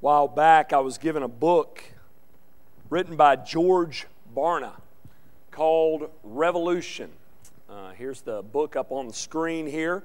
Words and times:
while 0.00 0.28
back, 0.28 0.72
I 0.72 0.78
was 0.78 0.96
given 0.96 1.24
a 1.24 1.28
book 1.28 1.82
written 2.88 3.16
by 3.16 3.34
George 3.34 4.06
Barna 4.34 4.72
called 5.50 6.08
Revolution. 6.22 7.10
Uh, 7.68 7.90
here's 7.90 8.20
the 8.20 8.42
book 8.42 8.76
up 8.76 8.92
on 8.92 9.08
the 9.08 9.12
screen 9.12 9.66
here. 9.66 10.04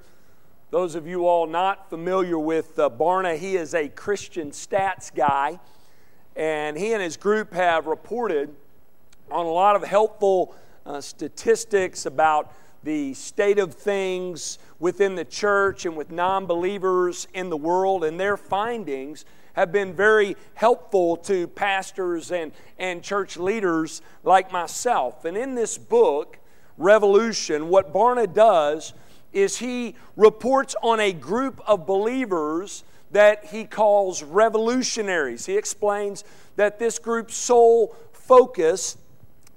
Those 0.70 0.96
of 0.96 1.06
you 1.06 1.28
all 1.28 1.46
not 1.46 1.88
familiar 1.88 2.36
with 2.36 2.76
uh, 2.76 2.90
Barna, 2.90 3.38
he 3.38 3.56
is 3.56 3.72
a 3.72 3.88
Christian 3.88 4.50
stats 4.50 5.14
guy, 5.14 5.60
and 6.34 6.76
he 6.76 6.92
and 6.92 7.00
his 7.00 7.16
group 7.16 7.54
have 7.54 7.86
reported 7.86 8.52
on 9.30 9.46
a 9.46 9.52
lot 9.52 9.76
of 9.76 9.84
helpful 9.84 10.56
uh, 10.84 11.00
statistics 11.00 12.04
about 12.04 12.52
the 12.82 13.14
state 13.14 13.60
of 13.60 13.74
things 13.74 14.58
within 14.80 15.14
the 15.14 15.24
church 15.24 15.86
and 15.86 15.96
with 15.96 16.10
non 16.10 16.46
believers 16.46 17.28
in 17.32 17.48
the 17.48 17.56
world, 17.56 18.02
and 18.02 18.18
their 18.18 18.36
findings 18.36 19.24
have 19.54 19.72
been 19.72 19.94
very 19.94 20.36
helpful 20.54 21.16
to 21.16 21.46
pastors 21.48 22.30
and, 22.30 22.52
and 22.78 23.02
church 23.02 23.36
leaders 23.36 24.02
like 24.22 24.52
myself. 24.52 25.24
And 25.24 25.36
in 25.36 25.54
this 25.54 25.78
book, 25.78 26.38
Revolution, 26.76 27.68
what 27.68 27.92
Barna 27.92 28.32
does 28.32 28.94
is 29.32 29.58
he 29.58 29.94
reports 30.16 30.76
on 30.82 31.00
a 31.00 31.12
group 31.12 31.60
of 31.66 31.86
believers 31.86 32.84
that 33.12 33.46
he 33.46 33.64
calls 33.64 34.22
revolutionaries. 34.22 35.46
He 35.46 35.56
explains 35.56 36.24
that 36.56 36.78
this 36.78 36.98
group's 36.98 37.36
sole 37.36 37.96
focus 38.12 38.96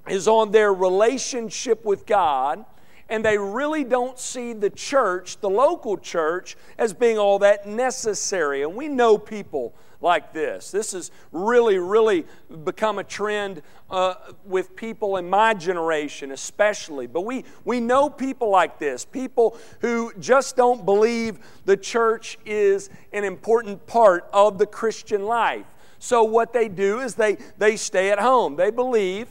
is 0.07 0.27
on 0.27 0.51
their 0.51 0.73
relationship 0.73 1.83
with 1.83 2.05
God 2.05 2.65
and 3.09 3.23
they 3.23 3.37
really 3.37 3.83
don't 3.83 4.19
see 4.19 4.53
the 4.53 4.69
church, 4.69 5.39
the 5.39 5.49
local 5.49 5.97
church, 5.97 6.57
as 6.77 6.93
being 6.93 7.17
all 7.17 7.39
that 7.39 7.65
necessary. 7.65 8.63
And 8.63 8.75
we 8.75 8.87
know 8.87 9.17
people 9.17 9.73
like 10.01 10.33
this. 10.33 10.71
This 10.71 10.91
has 10.91 11.11
really, 11.31 11.77
really 11.77 12.25
become 12.63 12.99
a 12.99 13.03
trend 13.03 13.61
uh, 13.89 14.15
with 14.45 14.75
people 14.75 15.17
in 15.17 15.29
my 15.29 15.53
generation, 15.53 16.31
especially. 16.31 17.07
But 17.07 17.21
we, 17.21 17.45
we 17.65 17.79
know 17.79 18.09
people 18.09 18.49
like 18.49 18.79
this 18.79 19.05
people 19.05 19.57
who 19.81 20.11
just 20.19 20.55
don't 20.55 20.85
believe 20.85 21.39
the 21.65 21.77
church 21.77 22.37
is 22.45 22.89
an 23.13 23.23
important 23.23 23.85
part 23.87 24.27
of 24.33 24.57
the 24.57 24.65
Christian 24.65 25.25
life. 25.25 25.65
So, 25.99 26.23
what 26.23 26.53
they 26.53 26.69
do 26.69 26.99
is 26.99 27.15
they, 27.15 27.37
they 27.57 27.75
stay 27.75 28.11
at 28.11 28.19
home. 28.19 28.55
They 28.55 28.69
believe 28.69 29.27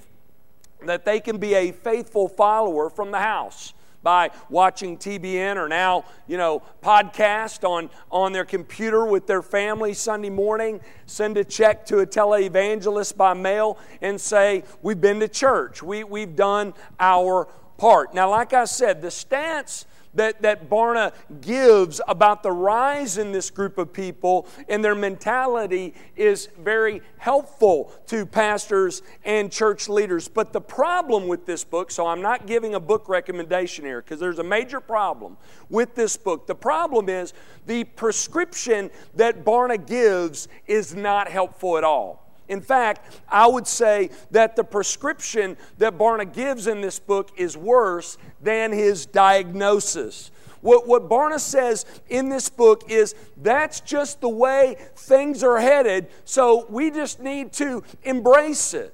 that 0.84 1.04
they 1.04 1.20
can 1.20 1.38
be 1.38 1.54
a 1.54 1.72
faithful 1.72 2.28
follower 2.28 2.90
from 2.90 3.10
the 3.10 3.20
house 3.20 3.72
by 4.06 4.30
watching 4.48 4.96
TBN 4.96 5.56
or 5.56 5.66
now, 5.66 6.04
you 6.28 6.36
know, 6.36 6.62
podcast 6.80 7.68
on, 7.68 7.90
on 8.08 8.32
their 8.32 8.44
computer 8.44 9.04
with 9.04 9.26
their 9.26 9.42
family 9.42 9.92
Sunday 9.94 10.30
morning, 10.30 10.80
send 11.06 11.36
a 11.36 11.42
check 11.42 11.84
to 11.86 11.98
a 11.98 12.06
televangelist 12.06 13.16
by 13.16 13.34
mail 13.34 13.76
and 14.00 14.20
say, 14.20 14.62
We've 14.80 15.00
been 15.00 15.18
to 15.18 15.26
church. 15.26 15.82
We, 15.82 16.04
we've 16.04 16.36
done 16.36 16.74
our 17.00 17.48
part. 17.78 18.14
Now, 18.14 18.30
like 18.30 18.52
I 18.52 18.66
said, 18.66 19.02
the 19.02 19.08
stats 19.08 19.86
that, 20.16 20.42
that 20.42 20.68
Barna 20.68 21.12
gives 21.40 22.00
about 22.08 22.42
the 22.42 22.52
rise 22.52 23.18
in 23.18 23.32
this 23.32 23.50
group 23.50 23.78
of 23.78 23.92
people 23.92 24.48
and 24.68 24.84
their 24.84 24.94
mentality 24.94 25.94
is 26.16 26.48
very 26.58 27.02
helpful 27.18 27.92
to 28.06 28.26
pastors 28.26 29.02
and 29.24 29.50
church 29.50 29.88
leaders. 29.88 30.28
But 30.28 30.52
the 30.52 30.60
problem 30.60 31.28
with 31.28 31.46
this 31.46 31.64
book, 31.64 31.90
so 31.90 32.06
I'm 32.06 32.22
not 32.22 32.46
giving 32.46 32.74
a 32.74 32.80
book 32.80 33.08
recommendation 33.08 33.84
here 33.84 34.02
because 34.02 34.20
there's 34.20 34.38
a 34.38 34.44
major 34.44 34.80
problem 34.80 35.36
with 35.68 35.94
this 35.94 36.16
book. 36.16 36.46
The 36.46 36.54
problem 36.54 37.08
is 37.08 37.32
the 37.66 37.84
prescription 37.84 38.90
that 39.14 39.44
Barna 39.44 39.84
gives 39.84 40.48
is 40.66 40.94
not 40.94 41.28
helpful 41.28 41.78
at 41.78 41.84
all. 41.84 42.25
In 42.48 42.60
fact, 42.60 43.20
I 43.28 43.46
would 43.46 43.66
say 43.66 44.10
that 44.30 44.56
the 44.56 44.64
prescription 44.64 45.56
that 45.78 45.98
Barna 45.98 46.32
gives 46.32 46.66
in 46.66 46.80
this 46.80 46.98
book 46.98 47.30
is 47.36 47.56
worse 47.56 48.18
than 48.40 48.72
his 48.72 49.06
diagnosis. 49.06 50.30
What, 50.60 50.86
what 50.86 51.08
Barna 51.08 51.38
says 51.38 51.84
in 52.08 52.28
this 52.28 52.48
book 52.48 52.84
is 52.88 53.14
that's 53.36 53.80
just 53.80 54.20
the 54.20 54.28
way 54.28 54.76
things 54.96 55.44
are 55.44 55.58
headed, 55.58 56.08
so 56.24 56.66
we 56.68 56.90
just 56.90 57.20
need 57.20 57.52
to 57.54 57.82
embrace 58.02 58.74
it. 58.74 58.92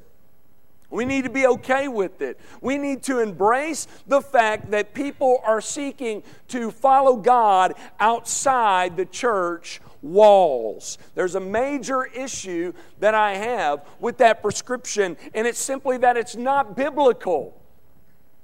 We 0.90 1.06
need 1.06 1.24
to 1.24 1.30
be 1.30 1.46
okay 1.46 1.88
with 1.88 2.20
it. 2.20 2.38
We 2.60 2.76
need 2.76 3.02
to 3.04 3.20
embrace 3.20 3.88
the 4.06 4.20
fact 4.20 4.70
that 4.72 4.92
people 4.92 5.40
are 5.44 5.62
seeking 5.62 6.22
to 6.48 6.70
follow 6.70 7.16
God 7.16 7.74
outside 7.98 8.98
the 8.98 9.06
church 9.06 9.80
walls. 10.02 10.98
There's 11.14 11.34
a 11.34 11.40
major 11.40 12.04
issue 12.04 12.72
that 13.00 13.14
I 13.14 13.36
have 13.36 13.86
with 14.00 14.18
that 14.18 14.42
prescription, 14.42 15.16
and 15.34 15.46
it's 15.46 15.60
simply 15.60 15.96
that 15.98 16.16
it's 16.16 16.36
not 16.36 16.76
biblical. 16.76 17.60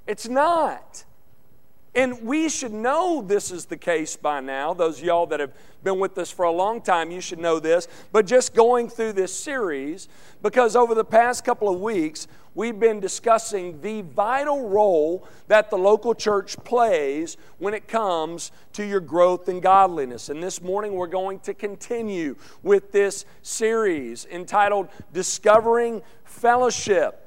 It's 0.07 0.29
not. 0.29 1.05
And 1.95 2.23
we 2.23 2.49
should 2.49 2.73
know 2.73 3.23
this 3.23 3.51
is 3.51 3.65
the 3.65 3.77
case 3.77 4.15
by 4.15 4.41
now. 4.41 4.73
Those 4.73 5.03
y'all 5.03 5.27
that 5.27 5.41
have 5.41 5.53
been 5.83 5.99
with 5.99 6.17
us 6.19 6.31
for 6.31 6.45
a 6.45 6.53
long 6.53 6.81
time, 6.81 7.11
you 7.11 7.21
should 7.21 7.39
know 7.39 7.59
this. 7.59 7.89
But 8.13 8.27
just 8.27 8.55
going 8.55 8.89
through 8.89 9.15
this 9.15 9.35
series, 9.35 10.09
because 10.43 10.77
over 10.77 10.95
the 10.95 11.05
past 11.05 11.45
couple 11.45 11.69
of 11.69 11.81
weeks, 11.81 12.29
we've 12.54 12.78
been 12.78 13.00
discussing 13.00 13.81
the 13.81 14.03
vital 14.03 14.69
role 14.69 15.26
that 15.48 15.70
the 15.70 15.78
local 15.78 16.14
church 16.14 16.56
plays 16.64 17.36
when 17.59 17.75
it 17.75 17.88
comes 17.88 18.53
to 18.75 18.84
your 18.84 19.00
growth 19.00 19.48
in 19.48 19.60
godliness. 19.60 20.28
And 20.28 20.42
this 20.42 20.60
morning, 20.62 20.92
we're 20.92 21.06
going 21.06 21.41
to 21.41 21.54
continue 21.54 22.36
with 22.62 22.92
this 22.92 23.25
series 23.42 24.26
entitled 24.31 24.88
Discovering 25.12 26.03
Fellowship. 26.25 27.25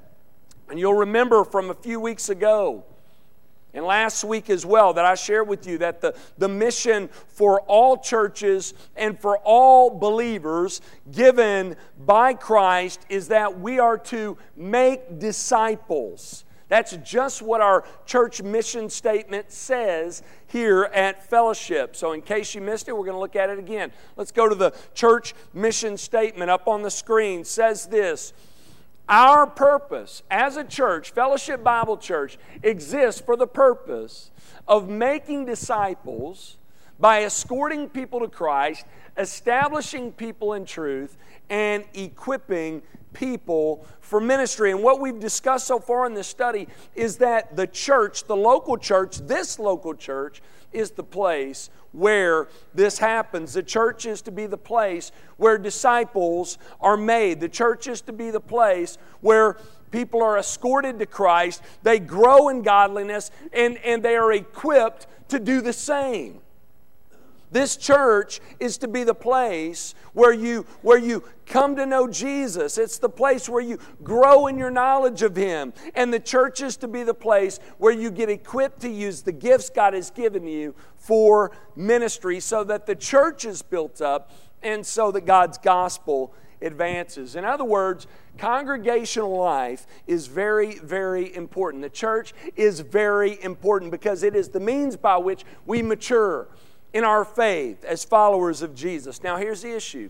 And 0.69 0.79
you'll 0.79 0.93
remember 0.93 1.43
from 1.43 1.69
a 1.69 1.73
few 1.73 1.99
weeks 1.99 2.29
ago, 2.29 2.85
and 3.73 3.85
last 3.85 4.23
week 4.23 4.49
as 4.49 4.65
well, 4.65 4.93
that 4.93 5.05
I 5.05 5.15
shared 5.15 5.47
with 5.47 5.65
you 5.65 5.77
that 5.79 6.01
the, 6.01 6.15
the 6.37 6.49
mission 6.49 7.09
for 7.27 7.61
all 7.61 7.97
churches 7.97 8.73
and 8.95 9.17
for 9.17 9.37
all 9.39 9.89
believers 9.89 10.81
given 11.11 11.75
by 12.05 12.33
Christ 12.33 13.05
is 13.09 13.29
that 13.29 13.59
we 13.59 13.79
are 13.79 13.97
to 13.97 14.37
make 14.57 15.19
disciples. 15.19 16.43
That's 16.67 16.95
just 17.03 17.41
what 17.41 17.59
our 17.59 17.83
church 18.05 18.41
mission 18.41 18.89
statement 18.89 19.51
says 19.51 20.23
here 20.47 20.83
at 20.93 21.29
Fellowship. 21.29 21.97
So, 21.97 22.13
in 22.13 22.21
case 22.21 22.55
you 22.55 22.61
missed 22.61 22.88
it, 22.88 22.93
we're 22.93 23.03
going 23.03 23.15
to 23.15 23.19
look 23.19 23.35
at 23.35 23.49
it 23.49 23.59
again. 23.59 23.91
Let's 24.15 24.31
go 24.31 24.47
to 24.47 24.55
the 24.55 24.73
church 24.93 25.33
mission 25.53 25.97
statement 25.97 26.49
up 26.49 26.69
on 26.69 26.81
the 26.81 26.89
screen. 26.89 27.41
It 27.41 27.47
says 27.47 27.88
this 27.88 28.31
our 29.11 29.45
purpose 29.45 30.23
as 30.31 30.55
a 30.55 30.63
church, 30.63 31.11
Fellowship 31.11 31.61
Bible 31.61 31.97
Church, 31.97 32.39
exists 32.63 33.19
for 33.19 33.35
the 33.35 33.45
purpose 33.45 34.31
of 34.67 34.88
making 34.88 35.45
disciples 35.45 36.57
by 36.97 37.23
escorting 37.23 37.89
people 37.89 38.21
to 38.21 38.29
Christ, 38.29 38.85
establishing 39.17 40.13
people 40.13 40.53
in 40.53 40.63
truth, 40.66 41.17
and 41.50 41.83
equipping 41.94 42.81
people 43.11 43.85
for 44.00 44.21
ministry. 44.21 44.71
And 44.71 44.81
what 44.81 45.01
we've 45.01 45.19
discussed 45.19 45.67
so 45.67 45.79
far 45.79 46.05
in 46.05 46.13
this 46.13 46.27
study 46.27 46.69
is 46.95 47.17
that 47.17 47.57
the 47.57 47.67
church, 47.67 48.23
the 48.23 48.35
local 48.35 48.77
church, 48.77 49.17
this 49.17 49.59
local 49.59 49.94
church, 49.94 50.41
is 50.73 50.91
the 50.91 51.03
place 51.03 51.69
where 51.91 52.47
this 52.73 52.97
happens. 52.97 53.53
The 53.53 53.63
church 53.63 54.05
is 54.05 54.21
to 54.23 54.31
be 54.31 54.45
the 54.45 54.57
place 54.57 55.11
where 55.37 55.57
disciples 55.57 56.57
are 56.79 56.97
made. 56.97 57.39
The 57.39 57.49
church 57.49 57.87
is 57.87 58.01
to 58.01 58.13
be 58.13 58.31
the 58.31 58.39
place 58.39 58.97
where 59.19 59.57
people 59.91 60.23
are 60.23 60.37
escorted 60.37 60.99
to 60.99 61.05
Christ, 61.05 61.61
they 61.83 61.99
grow 61.99 62.49
in 62.49 62.61
godliness, 62.61 63.29
and, 63.51 63.77
and 63.79 64.01
they 64.01 64.15
are 64.15 64.31
equipped 64.31 65.07
to 65.29 65.39
do 65.39 65.61
the 65.61 65.73
same. 65.73 66.39
This 67.51 67.75
church 67.75 68.39
is 68.62 68.78
to 68.78 68.88
be 68.88 69.03
the 69.03 69.13
place 69.13 69.94
where 70.13 70.31
you, 70.31 70.66
where 70.81 70.97
you 70.97 71.23
come 71.45 71.75
to 71.75 71.85
know 71.85 72.07
Jesus. 72.07 72.77
It's 72.77 72.98
the 72.98 73.09
place 73.09 73.50
where 73.50 73.62
you 73.62 73.77
grow 74.03 74.48
in 74.48 74.57
your 74.57 74.71
knowledge 74.71 75.21
of 75.21 75.36
Him. 75.36 75.74
And 75.94 76.13
the 76.13 76.19
church 76.19 76.62
is 76.62 76.77
to 76.77 76.88
be 76.88 77.03
the 77.03 77.13
place 77.13 77.59
where 77.77 77.92
you 77.92 78.09
get 78.09 78.30
equipped 78.30 78.80
to 78.81 78.89
use 78.89 79.21
the 79.21 79.33
gifts 79.33 79.69
God 79.69 79.94
has 79.94 80.09
given 80.09 80.48
you 80.48 80.74
for 80.95 81.51
ministry 81.75 82.39
so 82.39 82.63
that 82.63 82.86
the 82.86 82.95
church 82.95 83.44
is 83.44 83.62
built 83.62 84.01
up 84.01 84.31
and 84.63 84.86
so 84.86 85.12
that 85.12 85.25
God's 85.25 85.57
gospel 85.57 86.33
advances. 86.62 87.36
In 87.36 87.44
other 87.44 87.65
words, 87.65 88.07
congregational 88.38 89.38
life 89.38 89.88
is 90.07 90.27
very, 90.27 90.80
very 90.80 91.36
important. 91.36 91.83
The 91.83 91.89
church 91.89 92.33
is 92.56 92.80
very 92.80 93.44
important 93.44 93.92
because 93.92 94.24
it 94.24 94.36
is 94.36 94.50
the 94.50 94.59
means 94.59 94.95
by 94.95 95.18
which 95.18 95.44
we 95.65 95.81
mature 95.81 96.48
in 96.93 97.03
our 97.03 97.23
faith 97.23 97.83
as 97.85 98.03
followers 98.03 98.61
of 98.61 98.75
Jesus. 98.75 99.23
Now, 99.23 99.38
here's 99.38 99.61
the 99.61 99.75
issue 99.75 100.09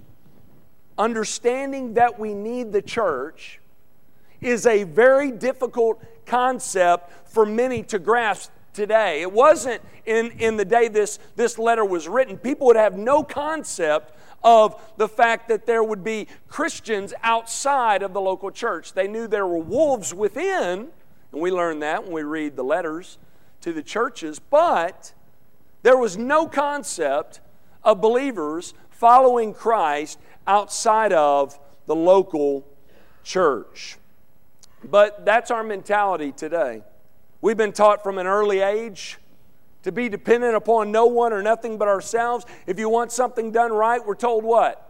understanding 0.97 1.95
that 1.95 2.19
we 2.19 2.33
need 2.33 2.71
the 2.71 2.81
church 2.81 3.59
is 4.39 4.65
a 4.65 4.83
very 4.83 5.31
difficult 5.31 6.03
concept 6.25 7.11
for 7.29 7.45
many 7.45 7.81
to 7.83 7.97
grasp 7.97 8.51
today. 8.73 9.21
It 9.21 9.31
wasn't 9.31 9.81
in, 10.05 10.31
in 10.39 10.57
the 10.57 10.65
day 10.65 10.87
this, 10.87 11.19
this 11.35 11.57
letter 11.57 11.85
was 11.85 12.07
written. 12.07 12.37
People 12.37 12.67
would 12.67 12.75
have 12.75 12.97
no 12.97 13.23
concept 13.23 14.15
of 14.43 14.81
the 14.97 15.07
fact 15.07 15.47
that 15.49 15.65
there 15.65 15.83
would 15.83 16.03
be 16.03 16.27
Christians 16.47 17.13
outside 17.21 18.01
of 18.01 18.13
the 18.13 18.21
local 18.21 18.51
church. 18.51 18.93
They 18.93 19.07
knew 19.07 19.27
there 19.27 19.47
were 19.47 19.59
wolves 19.59 20.13
within, 20.13 20.87
and 21.31 21.41
we 21.41 21.51
learn 21.51 21.79
that 21.79 22.03
when 22.03 22.13
we 22.13 22.23
read 22.23 22.55
the 22.55 22.63
letters 22.63 23.17
to 23.61 23.71
the 23.71 23.83
churches, 23.83 24.39
but 24.39 25.13
there 25.83 25.97
was 25.97 26.17
no 26.17 26.47
concept 26.47 27.39
of 27.83 28.01
believers 28.01 28.73
following 28.89 29.53
Christ 29.53 30.19
outside 30.45 31.13
of 31.13 31.57
the 31.87 31.95
local 31.95 32.65
church. 33.23 33.97
But 34.83 35.25
that's 35.25 35.51
our 35.51 35.63
mentality 35.63 36.31
today. 36.31 36.83
We've 37.41 37.57
been 37.57 37.73
taught 37.73 38.03
from 38.03 38.17
an 38.17 38.27
early 38.27 38.59
age 38.59 39.17
to 39.83 39.91
be 39.91 40.09
dependent 40.09 40.55
upon 40.55 40.91
no 40.91 41.07
one 41.07 41.33
or 41.33 41.41
nothing 41.41 41.77
but 41.77 41.87
ourselves. 41.87 42.45
If 42.67 42.77
you 42.77 42.89
want 42.89 43.11
something 43.11 43.51
done 43.51 43.73
right, 43.73 44.05
we're 44.05 44.15
told 44.15 44.43
what? 44.43 44.87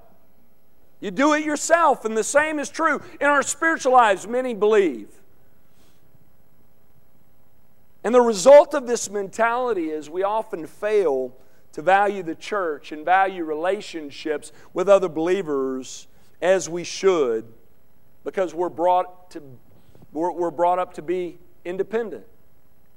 You 1.00 1.12
do 1.12 1.34
it 1.34 1.46
yourself. 1.46 2.04
And 2.06 2.16
the 2.16 2.24
same 2.24 2.60
is 2.60 2.70
true 2.70 3.02
in 3.20 3.28
our 3.28 3.42
spiritual 3.42 3.94
lives, 3.94 4.28
many 4.28 4.54
believe. 4.54 5.21
And 8.04 8.16
the 8.16 8.22
result 8.22 8.74
of 8.74 8.88
this 8.88 9.10
mentality 9.10 9.90
is 9.90 10.10
we 10.10 10.24
often 10.24 10.66
fail 10.66 11.36
to 11.74 11.82
value 11.82 12.24
the 12.24 12.36
church 12.36 12.92
and 12.92 13.06
value 13.06 13.44
relationships 13.44 14.52
with 14.74 14.90
other 14.90 15.08
believers 15.08 16.08
as 16.42 16.68
we 16.68 16.84
should 16.84 17.46
because 18.24 18.54
we're 18.54 18.70
brought, 18.70 19.32
to, 19.32 19.42
we're, 20.12 20.32
we're 20.32 20.52
brought 20.52 20.80
up 20.80 20.96
to 20.96 21.02
be 21.02 21.38
independent. 21.64 22.26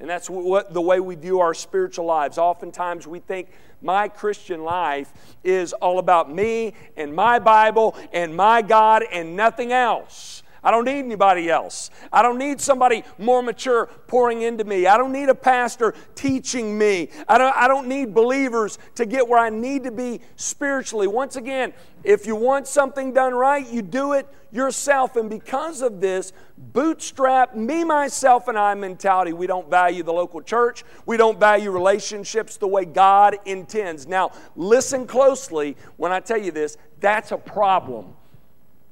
And 0.01 0.11
that's 0.11 0.29
what, 0.29 0.75
the 0.75 0.81
way 0.81 0.99
we 1.01 1.15
view 1.15 1.41
our 1.41 1.55
spiritual 1.55 2.05
lives. 2.05 2.37
Oftentimes 2.37 3.07
we 3.07 3.21
think 3.21 3.49
my 3.81 4.09
Christian 4.09 4.65
life 4.65 5.13
is 5.45 5.73
all 5.75 5.99
about 5.99 6.35
me 6.35 6.75
and 6.97 7.15
my 7.15 7.39
Bible 7.39 7.97
and 8.13 8.35
my 8.35 8.61
God 8.61 9.05
and 9.11 9.37
nothing 9.37 9.73
else. 9.73 10.34
I 10.65 10.71
don't 10.71 10.87
need 10.87 11.01
anybody 11.01 11.51
else. 11.51 11.91
I 12.11 12.23
don't 12.23 12.39
need 12.39 12.61
somebody 12.61 13.05
more 13.19 13.43
mature 13.43 13.87
pouring 14.07 14.43
into 14.43 14.65
me. 14.65 14.87
I 14.87 14.97
don't 14.97 15.13
need 15.13 15.29
a 15.29 15.35
pastor 15.35 15.95
teaching 16.15 16.77
me. 16.77 17.11
I 17.29 17.37
don't, 17.37 17.55
I 17.55 17.69
don't 17.69 17.87
need 17.87 18.15
believers 18.15 18.79
to 18.95 19.05
get 19.05 19.29
where 19.29 19.39
I 19.39 19.51
need 19.51 19.85
to 19.85 19.91
be 19.91 20.23
spiritually. 20.37 21.07
Once 21.07 21.37
again, 21.37 21.75
if 22.03 22.27
you 22.27 22.35
want 22.35 22.67
something 22.67 23.13
done 23.13 23.35
right, 23.35 23.67
you 23.71 23.83
do 23.83 24.15
it 24.15 24.27
yourself. 24.51 25.17
And 25.17 25.29
because 25.29 25.83
of 25.83 26.01
this 26.01 26.33
bootstrap, 26.57 27.55
me, 27.55 27.85
myself, 27.85 28.49
and 28.49 28.57
I 28.57 28.75
mentality, 28.75 29.33
we 29.33 29.47
don't 29.47 29.69
value 29.69 30.03
the 30.03 30.13
local 30.13 30.41
church. 30.41 30.85
We 31.05 31.17
don't 31.17 31.39
value 31.39 31.71
relationships 31.71 32.57
the 32.57 32.69
way 32.69 32.85
God 32.85 33.37
intends. 33.45 34.07
Now, 34.07 34.33
listen 34.57 35.07
closely 35.07 35.77
when 35.97 36.13
I 36.13 36.21
tell 36.21 36.39
you 36.39 36.53
this 36.53 36.79
that's 37.01 37.33
a 37.33 37.37
problem 37.37 38.15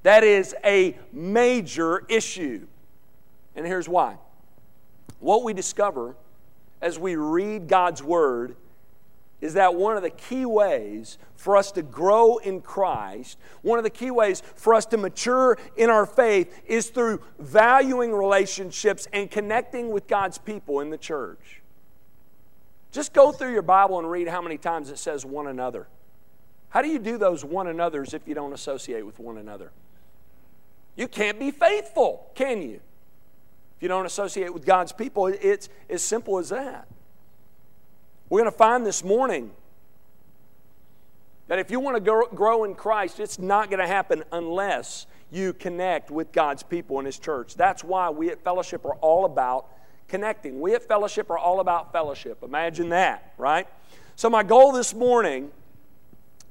that 0.03 0.25
is 0.25 0.55
a 0.65 0.97
major 1.13 2.05
issue. 2.09 2.67
And 3.55 3.67
here's 3.67 3.89
why. 3.89 4.17
What 5.21 5.45
we 5.45 5.53
discover 5.53 6.17
as 6.81 6.99
we 6.99 7.17
read 7.17 7.69
God's 7.69 8.03
Word 8.03 8.57
is 9.41 9.55
that 9.55 9.75
one 9.75 9.97
of 9.97 10.03
the 10.03 10.11
key 10.11 10.47
ways 10.47 11.19
for 11.37 11.57
us 11.57 11.73
to 11.73 11.83
grow 11.83 12.39
in 12.39 12.61
Christ, 12.61 13.39
one 13.63 13.77
of 13.77 13.85
the 13.85 13.91
key 13.91 14.11
ways 14.11 14.41
for 14.55 14.73
us 14.73 14.87
to 14.87 14.97
mature 14.97 15.59
in 15.77 15.91
our 15.91 16.07
faith 16.07 16.63
is 16.67 16.91
through 16.91 17.21
valuing 17.41 18.13
relationships 18.13 19.09
and 19.13 19.31
connecting 19.31 19.91
with 19.91 20.07
God's 20.07 20.39
people 20.39 20.81
in 20.81 20.91
the 20.91 20.99
church. 20.99 21.61
Just 22.93 23.13
go 23.13 23.33
through 23.33 23.53
your 23.53 23.63
Bible 23.63 23.99
and 23.99 24.09
read 24.09 24.29
how 24.29 24.41
many 24.41 24.59
times 24.59 24.91
it 24.91 24.99
says 24.99 25.25
one 25.25 25.49
another. 25.49 25.89
How 26.69 26.81
do 26.81 26.89
you 26.89 26.99
do 26.99 27.19
those 27.19 27.45
one 27.45 27.67
another's 27.67 28.15
if 28.15 28.29
you 28.29 28.35
don't 28.35 28.53
associate 28.53 29.05
with 29.05 29.19
one 29.19 29.39
another? 29.39 29.73
You 30.97 31.09
can't 31.09 31.39
be 31.39 31.51
faithful, 31.51 32.31
can 32.35 32.63
you? 32.63 32.81
If 33.77 33.83
you 33.83 33.89
don't 33.89 34.07
associate 34.07 34.53
with 34.53 34.67
God's 34.67 34.93
people, 34.93 35.27
it's 35.27 35.69
as 35.89 36.03
simple 36.03 36.39
as 36.39 36.51
that. 36.51 36.87
We're 38.29 38.41
going 38.41 38.51
to 38.51 38.57
find 38.57 38.87
this 38.87 39.03
morning 39.03 39.51
that 41.49 41.59
if 41.59 41.71
you 41.71 41.81
want 41.81 42.03
to 42.03 42.27
grow 42.35 42.65
in 42.65 42.75
Christ, 42.75 43.21
it's 43.21 43.39
not 43.39 43.71
going 43.71 43.81
to 43.81 43.87
happen 43.87 44.23
unless 44.33 45.07
you 45.31 45.53
connect 45.53 46.11
with 46.11 46.33
God's 46.33 46.63
people 46.63 46.99
in 47.01 47.07
His 47.07 47.19
church. 47.19 47.57
That's 47.57 47.83
why 47.83 48.11
we 48.11 48.31
at 48.31 48.43
Fellowship 48.45 48.85
are 48.85 48.95
all 48.97 49.25
about 49.25 49.67
connecting. 50.09 50.61
We 50.61 50.75
at 50.75 50.87
Fellowship 50.87 51.31
are 51.31 51.39
all 51.39 51.61
about 51.61 51.93
fellowship. 51.93 52.43
Imagine 52.43 52.91
that, 52.91 53.33
right? 53.39 53.67
So, 54.15 54.29
my 54.31 54.43
goal 54.43 54.73
this 54.73 54.95
morning 54.95 55.51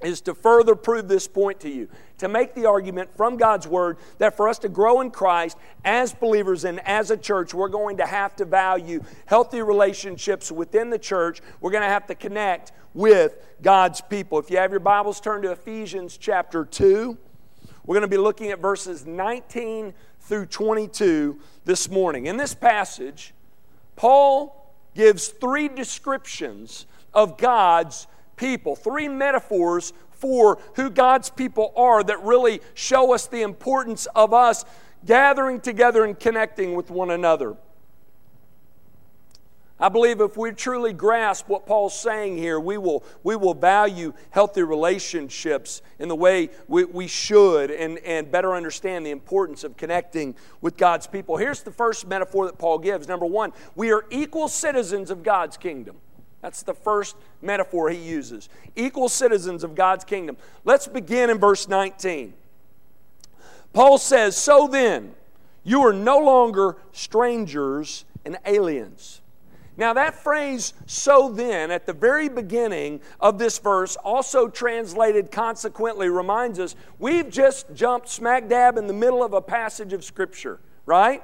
is 0.03 0.21
to 0.21 0.33
further 0.33 0.75
prove 0.75 1.07
this 1.07 1.27
point 1.27 1.59
to 1.61 1.69
you, 1.69 1.87
to 2.17 2.27
make 2.27 2.53
the 2.53 2.65
argument 2.65 3.09
from 3.15 3.37
God's 3.37 3.67
Word 3.67 3.97
that 4.17 4.35
for 4.35 4.47
us 4.47 4.59
to 4.59 4.69
grow 4.69 5.01
in 5.01 5.11
Christ 5.11 5.57
as 5.83 6.13
believers 6.13 6.65
and 6.65 6.79
as 6.87 7.11
a 7.11 7.17
church, 7.17 7.53
we're 7.53 7.69
going 7.69 7.97
to 7.97 8.05
have 8.05 8.35
to 8.37 8.45
value 8.45 9.03
healthy 9.25 9.61
relationships 9.61 10.51
within 10.51 10.89
the 10.89 10.99
church. 10.99 11.41
We're 11.59 11.71
going 11.71 11.83
to 11.83 11.89
have 11.89 12.07
to 12.07 12.15
connect 12.15 12.71
with 12.93 13.35
God's 13.61 14.01
people. 14.01 14.39
If 14.39 14.49
you 14.49 14.57
have 14.57 14.71
your 14.71 14.79
Bibles, 14.79 15.19
turn 15.19 15.41
to 15.43 15.51
Ephesians 15.51 16.17
chapter 16.17 16.65
2. 16.65 17.17
We're 17.85 17.95
going 17.95 18.01
to 18.01 18.07
be 18.07 18.17
looking 18.17 18.51
at 18.51 18.59
verses 18.59 19.05
19 19.05 19.93
through 20.21 20.45
22 20.47 21.39
this 21.65 21.89
morning. 21.89 22.27
In 22.27 22.37
this 22.37 22.53
passage, 22.53 23.33
Paul 23.95 24.73
gives 24.93 25.29
three 25.29 25.67
descriptions 25.67 26.85
of 27.13 27.37
God's 27.37 28.07
people. 28.41 28.75
Three 28.75 29.07
metaphors 29.07 29.93
for 30.09 30.59
who 30.75 30.89
God's 30.89 31.29
people 31.29 31.71
are 31.77 32.03
that 32.03 32.21
really 32.23 32.59
show 32.73 33.13
us 33.13 33.27
the 33.27 33.43
importance 33.43 34.07
of 34.15 34.33
us 34.33 34.65
gathering 35.05 35.61
together 35.61 36.03
and 36.03 36.19
connecting 36.19 36.75
with 36.75 36.89
one 36.89 37.11
another. 37.11 37.55
I 39.79 39.89
believe 39.89 40.21
if 40.21 40.37
we 40.37 40.51
truly 40.51 40.93
grasp 40.93 41.49
what 41.49 41.65
Paul's 41.65 41.99
saying 41.99 42.37
here, 42.37 42.59
we 42.59 42.77
will, 42.77 43.03
we 43.23 43.35
will 43.35 43.55
value 43.55 44.13
healthy 44.29 44.61
relationships 44.61 45.81
in 45.97 46.07
the 46.07 46.15
way 46.15 46.49
we, 46.67 46.85
we 46.85 47.07
should 47.07 47.71
and, 47.71 47.97
and 47.99 48.31
better 48.31 48.53
understand 48.53 49.05
the 49.05 49.11
importance 49.11 49.63
of 49.63 49.77
connecting 49.77 50.35
with 50.61 50.77
God's 50.77 51.07
people. 51.07 51.37
Here's 51.37 51.63
the 51.63 51.71
first 51.71 52.07
metaphor 52.07 52.45
that 52.45 52.59
Paul 52.59 52.77
gives. 52.77 53.07
Number 53.07 53.25
one, 53.25 53.53
we 53.75 53.91
are 53.91 54.05
equal 54.11 54.47
citizens 54.47 55.09
of 55.09 55.23
God's 55.23 55.57
kingdom. 55.57 55.97
That's 56.41 56.63
the 56.63 56.73
first 56.73 57.15
metaphor 57.41 57.89
he 57.89 57.97
uses. 57.97 58.49
Equal 58.75 59.09
citizens 59.09 59.63
of 59.63 59.75
God's 59.75 60.03
kingdom. 60.03 60.37
Let's 60.65 60.87
begin 60.87 61.29
in 61.29 61.37
verse 61.37 61.67
19. 61.67 62.33
Paul 63.73 63.97
says, 63.97 64.35
So 64.35 64.67
then, 64.67 65.13
you 65.63 65.81
are 65.85 65.93
no 65.93 66.17
longer 66.17 66.77
strangers 66.91 68.05
and 68.25 68.37
aliens. 68.45 69.21
Now, 69.77 69.93
that 69.93 70.15
phrase, 70.15 70.73
so 70.85 71.29
then, 71.29 71.71
at 71.71 71.85
the 71.85 71.93
very 71.93 72.27
beginning 72.27 73.01
of 73.19 73.37
this 73.39 73.57
verse, 73.57 73.95
also 73.95 74.47
translated 74.47 75.31
consequently, 75.31 76.09
reminds 76.09 76.59
us 76.59 76.75
we've 76.99 77.29
just 77.29 77.73
jumped 77.73 78.09
smack 78.09 78.49
dab 78.49 78.77
in 78.77 78.87
the 78.87 78.93
middle 78.93 79.23
of 79.23 79.33
a 79.33 79.41
passage 79.41 79.93
of 79.93 80.03
Scripture, 80.03 80.59
right? 80.85 81.23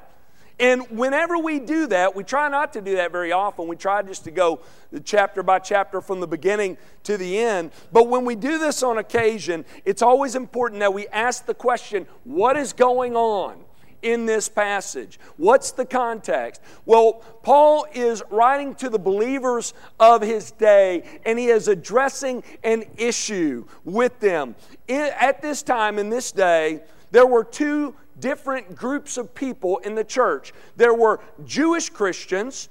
And 0.60 0.90
whenever 0.90 1.38
we 1.38 1.60
do 1.60 1.88
that, 1.88 2.16
we 2.16 2.24
try 2.24 2.50
not 2.50 2.74
to 2.74 2.82
do 2.82 2.96
that 2.96 3.12
very 3.12 3.32
often. 3.32 3.68
We 3.68 3.76
try 3.76 4.02
just 4.02 4.24
to 4.24 4.32
go 4.32 4.62
chapter 5.04 5.44
by 5.44 5.60
chapter 5.60 6.02
from 6.02 6.20
the 6.20 6.28
beginning 6.28 6.78
to 7.04 7.18
the 7.18 7.38
end. 7.38 7.72
But 7.92 8.08
when 8.08 8.26
we 8.26 8.36
do 8.36 8.58
this 8.58 8.82
on 8.82 8.98
occasion, 8.98 9.66
it's 9.86 10.02
always 10.02 10.36
important 10.36 10.80
that 10.80 10.94
we 10.94 11.08
ask 11.10 11.46
the 11.46 11.54
question 11.54 12.08
what 12.24 12.58
is 12.58 12.74
going 12.74 13.16
on? 13.16 13.64
in 14.04 14.28
this 14.28 14.48
passage. 14.48 15.20
What's 15.38 15.72
the 15.72 15.86
context? 15.86 16.62
Well, 16.86 17.14
Paul 17.42 17.88
is 17.94 18.22
writing 18.30 18.76
to 18.76 18.90
the 18.90 19.00
believers 19.00 19.74
of 20.00 20.22
his 20.22 20.52
day 20.52 21.20
and 21.26 21.40
he 21.40 21.48
is 21.48 21.68
addressing 21.68 22.44
an 22.64 22.86
issue 22.98 23.66
with 23.84 24.20
them. 24.20 24.56
At 24.88 25.42
this 25.42 25.64
time, 25.64 25.98
in 25.98 26.10
this 26.10 26.32
day, 26.32 26.82
there 27.12 27.26
were 27.26 27.44
two 27.44 27.96
different 28.20 28.76
groups 28.76 29.18
of 29.18 29.34
people 29.34 29.78
in 29.80 29.96
the 29.96 30.04
church. 30.04 30.54
There 30.76 30.94
were 30.94 31.20
Jewish 31.46 31.90
Christians, 31.90 32.70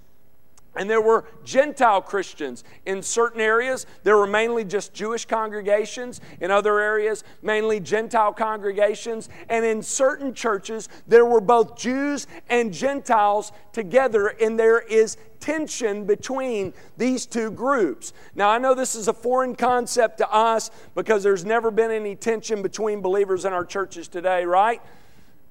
and 0.76 0.90
there 0.90 1.00
were 1.00 1.24
Gentile 1.42 2.02
Christians. 2.02 2.62
In 2.84 3.02
certain 3.02 3.40
areas, 3.40 3.86
there 4.02 4.16
were 4.16 4.26
mainly 4.26 4.62
just 4.62 4.92
Jewish 4.92 5.24
congregations. 5.24 6.20
In 6.40 6.50
other 6.50 6.78
areas, 6.80 7.24
mainly 7.42 7.80
Gentile 7.80 8.32
congregations. 8.32 9.30
And 9.48 9.64
in 9.64 9.82
certain 9.82 10.34
churches, 10.34 10.88
there 11.06 11.24
were 11.24 11.40
both 11.40 11.78
Jews 11.78 12.26
and 12.50 12.72
Gentiles 12.72 13.52
together, 13.72 14.26
and 14.26 14.58
there 14.58 14.80
is 14.80 15.16
tension 15.40 16.04
between 16.04 16.74
these 16.98 17.24
two 17.24 17.50
groups. 17.50 18.12
Now, 18.34 18.50
I 18.50 18.58
know 18.58 18.74
this 18.74 18.94
is 18.94 19.08
a 19.08 19.14
foreign 19.14 19.54
concept 19.54 20.18
to 20.18 20.30
us 20.30 20.70
because 20.94 21.22
there's 21.22 21.44
never 21.44 21.70
been 21.70 21.90
any 21.90 22.16
tension 22.16 22.62
between 22.62 23.00
believers 23.00 23.44
in 23.44 23.52
our 23.52 23.64
churches 23.64 24.08
today, 24.08 24.44
right? 24.44 24.82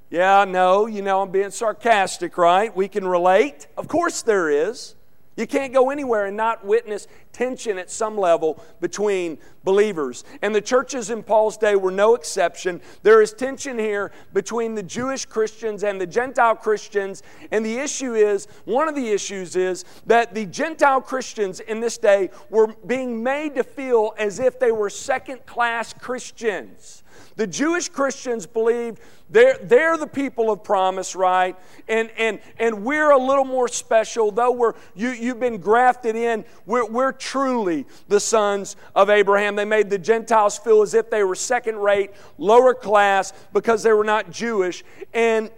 Yeah, 0.10 0.46
no, 0.46 0.86
you 0.86 1.02
know, 1.02 1.22
I'm 1.22 1.32
being 1.32 1.52
sarcastic, 1.52 2.38
right? 2.38 2.76
We 2.76 2.88
can 2.88 3.08
relate. 3.08 3.68
Of 3.76 3.88
course 3.88 4.22
there 4.22 4.50
is. 4.50 4.96
You 5.38 5.46
can't 5.46 5.74
go 5.74 5.90
anywhere 5.90 6.28
and 6.28 6.38
not 6.38 6.66
witness 6.66 7.08
tension 7.34 7.78
at 7.78 7.92
some 7.92 8.18
level 8.18 8.64
between 8.80 9.38
believers. 9.66 10.24
And 10.42 10.56
the 10.56 10.62
churches 10.62 11.10
in 11.10 11.24
Paul's 11.24 11.58
day 11.58 11.76
were 11.76 11.92
no 11.92 12.16
exception. 12.16 12.80
There 13.04 13.22
is 13.22 13.34
tension 13.34 13.78
here 13.78 14.14
between 14.34 14.76
the 14.76 14.84
Jewish 14.84 15.26
Christians 15.26 15.84
and 15.84 16.00
the 16.00 16.08
Gentile 16.08 16.56
Christians. 16.56 17.22
And 17.52 17.66
the 17.66 17.78
issue 17.78 18.14
is 18.14 18.48
one 18.64 18.88
of 18.88 18.96
the 18.96 19.10
issues 19.10 19.58
is 19.58 19.84
that 20.06 20.34
the 20.34 20.46
Gentile 20.46 21.02
Christians 21.02 21.60
in 21.60 21.82
this 21.82 21.98
day 21.98 22.30
were 22.50 22.68
being 22.86 23.22
made 23.22 23.56
to 23.56 23.64
feel 23.64 24.14
as 24.18 24.40
if 24.40 24.58
they 24.58 24.72
were 24.72 24.90
second 24.90 25.46
class 25.46 25.92
Christians. 25.92 27.04
The 27.36 27.48
Jewish 27.48 27.90
Christians 27.90 28.48
believed 28.48 29.00
they're, 29.30 29.58
they're 29.62 29.98
the 29.98 30.08
people 30.08 30.52
of 30.52 30.64
promise, 30.64 31.16
right? 31.16 31.58
And, 31.88 32.10
and, 32.18 32.40
and 32.58 32.86
we're 32.86 33.12
a 33.12 33.18
little 33.18 33.44
more 33.44 33.68
special, 33.68 34.32
though 34.32 34.52
we're, 34.52 34.74
you, 34.94 35.10
you've 35.10 35.40
been 35.40 35.58
grafted 35.58 36.16
in, 36.16 36.46
we're, 36.66 36.86
we're 36.86 37.12
truly 37.12 37.86
the 38.08 38.20
sons 38.20 38.78
of 38.96 39.10
Abraham. 39.10 39.56
They 39.56 39.66
made 39.66 39.90
the 39.90 39.98
Gentiles 39.98 40.58
feel 40.58 40.82
as 40.82 40.94
if 40.94 41.10
they 41.10 41.24
were 41.24 41.36
second 41.36 41.78
rate, 41.78 42.12
lower 42.38 42.74
class, 42.74 43.34
because 43.52 43.84
they 43.84 43.94
were 43.94 44.06
not 44.06 44.32
Jewish. 44.32 44.86
And 45.14 45.50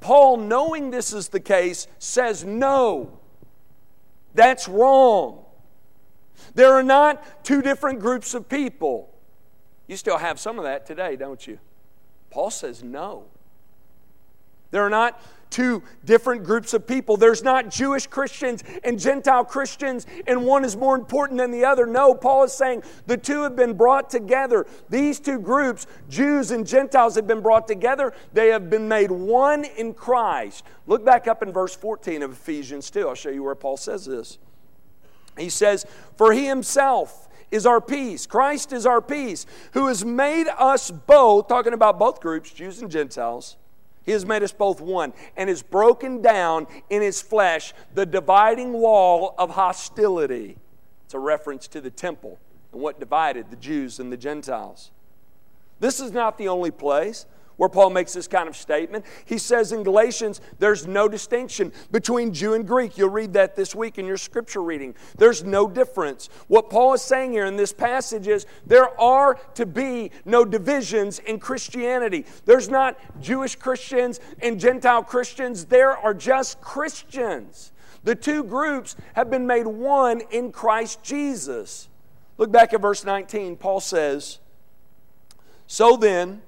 Paul, 0.00 0.36
knowing 0.36 0.90
this 0.90 1.12
is 1.12 1.28
the 1.28 1.40
case, 1.40 1.86
says, 1.98 2.44
No, 2.44 3.18
that's 4.34 4.68
wrong. 4.68 5.44
There 6.54 6.72
are 6.72 6.82
not 6.82 7.44
two 7.44 7.62
different 7.62 8.00
groups 8.00 8.34
of 8.34 8.48
people. 8.48 9.11
You 9.86 9.96
still 9.96 10.18
have 10.18 10.38
some 10.38 10.58
of 10.58 10.64
that 10.64 10.86
today, 10.86 11.16
don't 11.16 11.46
you? 11.46 11.58
Paul 12.30 12.50
says 12.50 12.82
no. 12.82 13.24
There 14.70 14.82
are 14.82 14.90
not 14.90 15.20
two 15.50 15.82
different 16.04 16.44
groups 16.44 16.72
of 16.72 16.86
people. 16.86 17.16
There's 17.16 17.44
not 17.44 17.70
Jewish 17.70 18.06
Christians 18.06 18.64
and 18.82 18.98
Gentile 18.98 19.44
Christians, 19.44 20.06
and 20.26 20.46
one 20.46 20.64
is 20.64 20.76
more 20.76 20.96
important 20.96 21.38
than 21.38 21.50
the 21.50 21.64
other. 21.64 21.86
No, 21.86 22.14
Paul 22.14 22.44
is 22.44 22.54
saying 22.54 22.82
the 23.06 23.18
two 23.18 23.42
have 23.42 23.54
been 23.54 23.74
brought 23.74 24.08
together. 24.08 24.66
These 24.88 25.20
two 25.20 25.38
groups, 25.38 25.86
Jews 26.08 26.50
and 26.50 26.66
Gentiles, 26.66 27.14
have 27.16 27.26
been 27.26 27.42
brought 27.42 27.68
together. 27.68 28.14
They 28.32 28.48
have 28.48 28.70
been 28.70 28.88
made 28.88 29.10
one 29.10 29.64
in 29.64 29.92
Christ. 29.92 30.64
Look 30.86 31.04
back 31.04 31.28
up 31.28 31.42
in 31.42 31.52
verse 31.52 31.76
14 31.76 32.22
of 32.22 32.32
Ephesians 32.32 32.90
2. 32.90 33.08
I'll 33.08 33.14
show 33.14 33.30
you 33.30 33.42
where 33.42 33.54
Paul 33.54 33.76
says 33.76 34.06
this. 34.06 34.38
He 35.38 35.50
says, 35.50 35.86
For 36.16 36.32
he 36.32 36.46
himself 36.46 37.28
is 37.52 37.66
our 37.66 37.80
peace. 37.80 38.26
Christ 38.26 38.72
is 38.72 38.86
our 38.86 39.00
peace, 39.00 39.46
who 39.74 39.86
has 39.86 40.04
made 40.04 40.48
us 40.58 40.90
both, 40.90 41.46
talking 41.46 41.74
about 41.74 41.98
both 41.98 42.20
groups, 42.20 42.50
Jews 42.50 42.82
and 42.82 42.90
Gentiles. 42.90 43.56
He 44.04 44.10
has 44.10 44.26
made 44.26 44.42
us 44.42 44.52
both 44.52 44.80
one 44.80 45.12
and 45.36 45.48
has 45.48 45.62
broken 45.62 46.20
down 46.22 46.66
in 46.90 47.02
his 47.02 47.22
flesh 47.22 47.72
the 47.94 48.04
dividing 48.04 48.72
wall 48.72 49.36
of 49.38 49.50
hostility. 49.50 50.56
It's 51.04 51.14
a 51.14 51.20
reference 51.20 51.68
to 51.68 51.80
the 51.80 51.90
temple 51.90 52.40
and 52.72 52.80
what 52.80 52.98
divided 52.98 53.50
the 53.50 53.56
Jews 53.56 54.00
and 54.00 54.10
the 54.10 54.16
Gentiles. 54.16 54.90
This 55.78 56.00
is 56.00 56.10
not 56.10 56.38
the 56.38 56.48
only 56.48 56.70
place 56.70 57.26
where 57.62 57.68
Paul 57.68 57.90
makes 57.90 58.12
this 58.12 58.26
kind 58.26 58.48
of 58.48 58.56
statement. 58.56 59.04
He 59.24 59.38
says 59.38 59.70
in 59.70 59.84
Galatians, 59.84 60.40
there's 60.58 60.84
no 60.88 61.06
distinction 61.06 61.72
between 61.92 62.34
Jew 62.34 62.54
and 62.54 62.66
Greek. 62.66 62.98
You'll 62.98 63.10
read 63.10 63.34
that 63.34 63.54
this 63.54 63.72
week 63.72 63.98
in 63.98 64.04
your 64.04 64.16
scripture 64.16 64.64
reading. 64.64 64.96
There's 65.16 65.44
no 65.44 65.68
difference. 65.68 66.28
What 66.48 66.70
Paul 66.70 66.94
is 66.94 67.02
saying 67.02 67.30
here 67.30 67.46
in 67.46 67.54
this 67.54 67.72
passage 67.72 68.26
is 68.26 68.46
there 68.66 69.00
are 69.00 69.36
to 69.54 69.64
be 69.64 70.10
no 70.24 70.44
divisions 70.44 71.20
in 71.20 71.38
Christianity. 71.38 72.26
There's 72.46 72.68
not 72.68 72.98
Jewish 73.20 73.54
Christians 73.54 74.18
and 74.40 74.58
Gentile 74.58 75.04
Christians, 75.04 75.66
there 75.66 75.96
are 75.96 76.14
just 76.14 76.60
Christians. 76.60 77.70
The 78.02 78.16
two 78.16 78.42
groups 78.42 78.96
have 79.12 79.30
been 79.30 79.46
made 79.46 79.68
one 79.68 80.22
in 80.32 80.50
Christ 80.50 81.04
Jesus. 81.04 81.88
Look 82.38 82.50
back 82.50 82.74
at 82.74 82.80
verse 82.80 83.04
19. 83.04 83.54
Paul 83.54 83.78
says, 83.78 84.40
So 85.68 85.96
then, 85.96 86.42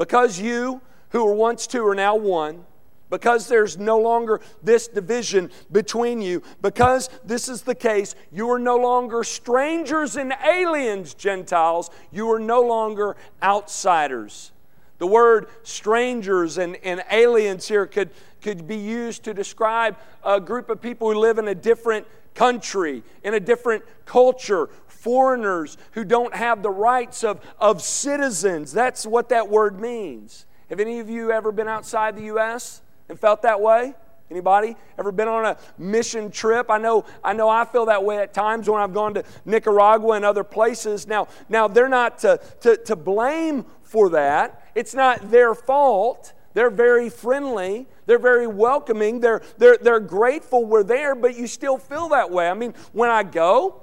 because 0.00 0.40
you, 0.40 0.80
who 1.10 1.26
were 1.26 1.34
once 1.34 1.66
two, 1.66 1.86
are 1.86 1.94
now 1.94 2.16
one, 2.16 2.64
because 3.10 3.48
there's 3.48 3.76
no 3.76 3.98
longer 3.98 4.40
this 4.62 4.88
division 4.88 5.50
between 5.70 6.22
you, 6.22 6.42
because 6.62 7.10
this 7.22 7.50
is 7.50 7.60
the 7.60 7.74
case, 7.74 8.14
you 8.32 8.50
are 8.50 8.58
no 8.58 8.78
longer 8.78 9.22
strangers 9.22 10.16
and 10.16 10.32
aliens, 10.42 11.12
Gentiles. 11.12 11.90
You 12.10 12.32
are 12.32 12.38
no 12.38 12.62
longer 12.62 13.14
outsiders. 13.42 14.52
The 14.96 15.06
word 15.06 15.48
strangers 15.64 16.56
and, 16.56 16.76
and 16.76 17.04
aliens 17.10 17.68
here 17.68 17.84
could, 17.86 18.08
could 18.40 18.66
be 18.66 18.78
used 18.78 19.22
to 19.24 19.34
describe 19.34 19.98
a 20.24 20.40
group 20.40 20.70
of 20.70 20.80
people 20.80 21.12
who 21.12 21.18
live 21.18 21.36
in 21.36 21.46
a 21.46 21.54
different 21.54 22.06
country, 22.34 23.02
in 23.22 23.34
a 23.34 23.40
different 23.40 23.84
culture, 24.06 24.70
foreigners 25.00 25.78
who 25.92 26.04
don't 26.04 26.34
have 26.34 26.62
the 26.62 26.70
rights 26.70 27.24
of, 27.24 27.40
of 27.58 27.80
citizens. 27.82 28.72
That's 28.72 29.06
what 29.06 29.30
that 29.30 29.48
word 29.48 29.80
means. 29.80 30.46
Have 30.68 30.78
any 30.78 31.00
of 31.00 31.08
you 31.08 31.32
ever 31.32 31.52
been 31.52 31.68
outside 31.68 32.16
the 32.16 32.24
U.S. 32.24 32.82
and 33.08 33.18
felt 33.18 33.42
that 33.42 33.60
way? 33.60 33.94
Anybody 34.30 34.76
ever 34.96 35.10
been 35.10 35.26
on 35.26 35.44
a 35.44 35.56
mission 35.76 36.30
trip? 36.30 36.70
I 36.70 36.78
know, 36.78 37.04
I 37.24 37.32
know 37.32 37.48
I 37.48 37.64
feel 37.64 37.86
that 37.86 38.04
way 38.04 38.18
at 38.18 38.32
times 38.32 38.70
when 38.70 38.80
I've 38.80 38.94
gone 38.94 39.14
to 39.14 39.24
Nicaragua 39.44 40.12
and 40.12 40.24
other 40.24 40.44
places. 40.44 41.08
Now, 41.08 41.26
now 41.48 41.66
they're 41.66 41.88
not 41.88 42.18
to, 42.20 42.40
to, 42.60 42.76
to 42.76 42.94
blame 42.94 43.64
for 43.82 44.10
that. 44.10 44.70
It's 44.76 44.94
not 44.94 45.32
their 45.32 45.54
fault. 45.54 46.32
They're 46.54 46.70
very 46.70 47.08
friendly. 47.08 47.88
They're 48.06 48.20
very 48.20 48.46
welcoming. 48.46 49.18
They're, 49.18 49.42
they're, 49.58 49.78
they're 49.78 49.98
grateful 49.98 50.64
we're 50.64 50.84
there, 50.84 51.16
but 51.16 51.36
you 51.36 51.48
still 51.48 51.78
feel 51.78 52.10
that 52.10 52.30
way. 52.30 52.48
I 52.48 52.54
mean, 52.54 52.74
when 52.92 53.10
I 53.10 53.24
go, 53.24 53.82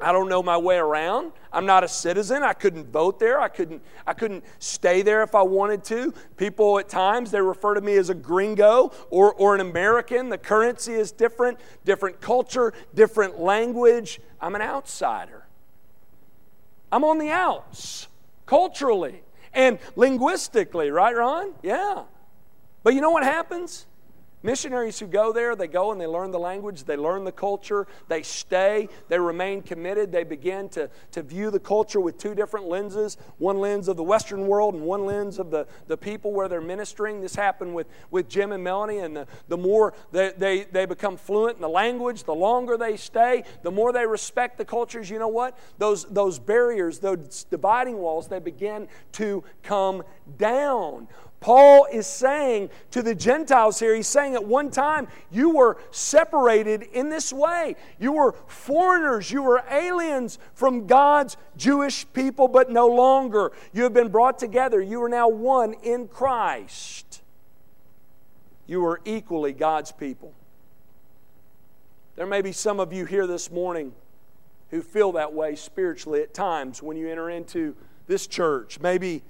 I 0.00 0.12
don't 0.12 0.28
know 0.28 0.42
my 0.42 0.56
way 0.56 0.76
around. 0.76 1.32
I'm 1.52 1.66
not 1.66 1.82
a 1.82 1.88
citizen. 1.88 2.44
I 2.44 2.52
couldn't 2.52 2.92
vote 2.92 3.18
there. 3.18 3.40
I 3.40 3.48
couldn't, 3.48 3.82
I 4.06 4.12
couldn't 4.12 4.44
stay 4.60 5.02
there 5.02 5.22
if 5.22 5.34
I 5.34 5.42
wanted 5.42 5.82
to. 5.84 6.14
People 6.36 6.78
at 6.78 6.88
times, 6.88 7.32
they 7.32 7.40
refer 7.40 7.74
to 7.74 7.80
me 7.80 7.96
as 7.96 8.08
a 8.08 8.14
gringo 8.14 8.92
or, 9.10 9.34
or 9.34 9.56
an 9.56 9.60
American. 9.60 10.28
The 10.28 10.38
currency 10.38 10.92
is 10.92 11.10
different, 11.10 11.58
different 11.84 12.20
culture, 12.20 12.72
different 12.94 13.40
language. 13.40 14.20
I'm 14.40 14.54
an 14.54 14.62
outsider. 14.62 15.46
I'm 16.92 17.02
on 17.02 17.18
the 17.18 17.30
outs 17.30 18.06
culturally 18.46 19.22
and 19.52 19.80
linguistically, 19.96 20.90
right, 20.90 21.14
Ron? 21.16 21.54
Yeah. 21.62 22.04
But 22.84 22.94
you 22.94 23.00
know 23.00 23.10
what 23.10 23.24
happens? 23.24 23.86
Missionaries 24.42 24.98
who 24.98 25.06
go 25.06 25.32
there, 25.32 25.56
they 25.56 25.66
go 25.66 25.90
and 25.90 26.00
they 26.00 26.06
learn 26.06 26.30
the 26.30 26.38
language, 26.38 26.84
they 26.84 26.96
learn 26.96 27.24
the 27.24 27.32
culture, 27.32 27.86
they 28.06 28.22
stay, 28.22 28.88
they 29.08 29.18
remain 29.18 29.62
committed, 29.62 30.12
they 30.12 30.24
begin 30.24 30.68
to, 30.70 30.88
to 31.12 31.22
view 31.22 31.50
the 31.50 31.58
culture 31.58 32.00
with 32.00 32.18
two 32.18 32.34
different 32.34 32.66
lenses 32.66 33.16
one 33.38 33.58
lens 33.58 33.88
of 33.88 33.96
the 33.96 34.02
Western 34.02 34.46
world 34.46 34.74
and 34.74 34.84
one 34.84 35.04
lens 35.04 35.38
of 35.38 35.50
the, 35.50 35.66
the 35.86 35.96
people 35.96 36.32
where 36.32 36.48
they're 36.48 36.60
ministering. 36.60 37.20
This 37.20 37.34
happened 37.34 37.74
with, 37.74 37.88
with 38.10 38.28
Jim 38.28 38.52
and 38.52 38.62
Melanie, 38.62 38.98
and 38.98 39.16
the, 39.16 39.26
the 39.48 39.56
more 39.56 39.94
they, 40.12 40.32
they, 40.36 40.64
they 40.64 40.86
become 40.86 41.16
fluent 41.16 41.56
in 41.56 41.62
the 41.62 41.68
language, 41.68 42.24
the 42.24 42.34
longer 42.34 42.76
they 42.76 42.96
stay, 42.96 43.44
the 43.62 43.70
more 43.70 43.92
they 43.92 44.06
respect 44.06 44.58
the 44.58 44.64
cultures. 44.64 45.10
You 45.10 45.18
know 45.18 45.28
what? 45.28 45.58
Those, 45.78 46.04
those 46.04 46.38
barriers, 46.38 46.98
those 46.98 47.44
dividing 47.44 47.98
walls, 47.98 48.28
they 48.28 48.38
begin 48.38 48.88
to 49.12 49.42
come 49.62 50.02
down. 50.36 51.08
Paul 51.40 51.86
is 51.92 52.06
saying 52.06 52.70
to 52.90 53.00
the 53.00 53.14
Gentiles 53.14 53.78
here, 53.78 53.94
he's 53.94 54.08
saying 54.08 54.34
at 54.34 54.44
one 54.44 54.70
time, 54.70 55.06
you 55.30 55.50
were 55.50 55.78
separated 55.92 56.82
in 56.82 57.10
this 57.10 57.32
way. 57.32 57.76
You 58.00 58.12
were 58.12 58.34
foreigners, 58.48 59.30
you 59.30 59.42
were 59.42 59.62
aliens 59.70 60.38
from 60.54 60.86
God's 60.86 61.36
Jewish 61.56 62.06
people, 62.12 62.48
but 62.48 62.70
no 62.70 62.88
longer. 62.88 63.52
You 63.72 63.84
have 63.84 63.94
been 63.94 64.08
brought 64.08 64.38
together. 64.38 64.80
You 64.80 65.02
are 65.04 65.08
now 65.08 65.28
one 65.28 65.74
in 65.74 66.08
Christ. 66.08 67.22
You 68.66 68.84
are 68.86 69.00
equally 69.04 69.52
God's 69.52 69.92
people. 69.92 70.34
There 72.16 72.26
may 72.26 72.42
be 72.42 72.50
some 72.50 72.80
of 72.80 72.92
you 72.92 73.04
here 73.04 73.28
this 73.28 73.48
morning 73.48 73.92
who 74.70 74.82
feel 74.82 75.12
that 75.12 75.32
way 75.32 75.54
spiritually 75.54 76.20
at 76.20 76.34
times 76.34 76.82
when 76.82 76.96
you 76.96 77.08
enter 77.08 77.30
into 77.30 77.76
this 78.08 78.26
church. 78.26 78.80
Maybe 78.80 79.22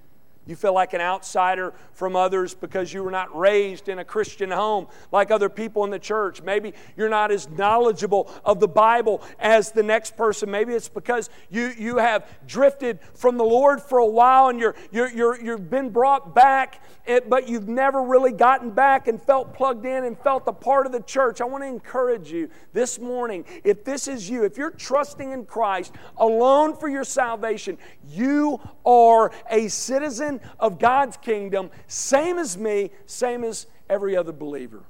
you 0.49 0.57
feel 0.57 0.73
like 0.73 0.95
an 0.95 1.01
outsider 1.03 1.75
from 1.93 2.17
others 2.17 2.55
because 2.55 2.91
you 2.93 3.05
were 3.05 3.11
not 3.11 3.37
raised 3.39 3.89
in 3.89 3.99
a 3.99 4.05
Christian 4.05 4.51
home 4.51 4.89
like 5.13 5.31
other 5.31 5.51
people 5.51 5.85
in 5.85 5.91
the 5.91 5.99
church. 5.99 6.41
Maybe 6.41 6.73
you're 6.97 7.11
not 7.11 7.31
as 7.31 7.51
knowledgeable 7.51 8.33
of 8.47 8.59
the 8.59 8.67
Bible 8.67 9.23
as 9.39 9.73
the 9.73 9.83
next 9.83 10.17
person. 10.17 10.51
Maybe 10.51 10.73
it's 10.73 10.89
because 10.89 11.29
you, 11.51 11.73
you 11.79 11.99
have 11.99 12.27
drifted 12.47 12.99
from 13.13 13.37
the 13.37 13.45
Lord 13.45 13.83
for 13.83 13.99
a 13.99 14.07
while 14.07 14.49
and 14.49 14.59
you're, 14.59 14.75
you're, 14.91 15.11
you're, 15.11 15.39
you've 15.39 15.69
been 15.69 15.91
brought 15.91 16.35
back, 16.35 16.83
eh, 17.07 17.21
but 17.29 17.47
you've 17.47 17.69
never 17.69 18.03
really 18.03 18.33
gotten 18.33 18.71
back 18.71 19.07
and 19.07 19.23
felt 19.23 19.53
plugged 19.53 19.85
in 19.85 20.05
and 20.05 20.19
felt 20.19 20.45
a 20.47 20.53
part 20.53 20.87
of 20.87 20.93
the 20.93 21.03
church. 21.03 21.43
I 21.43 21.45
want 21.45 21.63
to 21.63 21.69
encourage 21.69 22.33
you 22.33 22.49
this 22.73 22.99
morning 22.99 23.45
if 23.65 23.85
this 23.85 24.09
is 24.09 24.31
you, 24.31 24.45
if 24.45 24.57
you're 24.57 24.71
trusting 24.71 25.31
in 25.31 25.45
Christ 25.45 25.95
alone 26.17 26.75
for 26.75 26.89
your 26.89 27.05
salvation, 27.05 27.77
you 28.09 28.59
are 28.87 29.31
a 29.51 29.69
citizen 29.69 30.38
of 30.59 30.79
God's 30.79 31.17
kingdom, 31.17 31.71
same 31.87 32.39
as 32.39 32.57
me, 32.57 32.91
same 33.07 33.45
as 33.45 33.67
every 33.89 34.17
other 34.17 34.33
believer. 34.33 34.83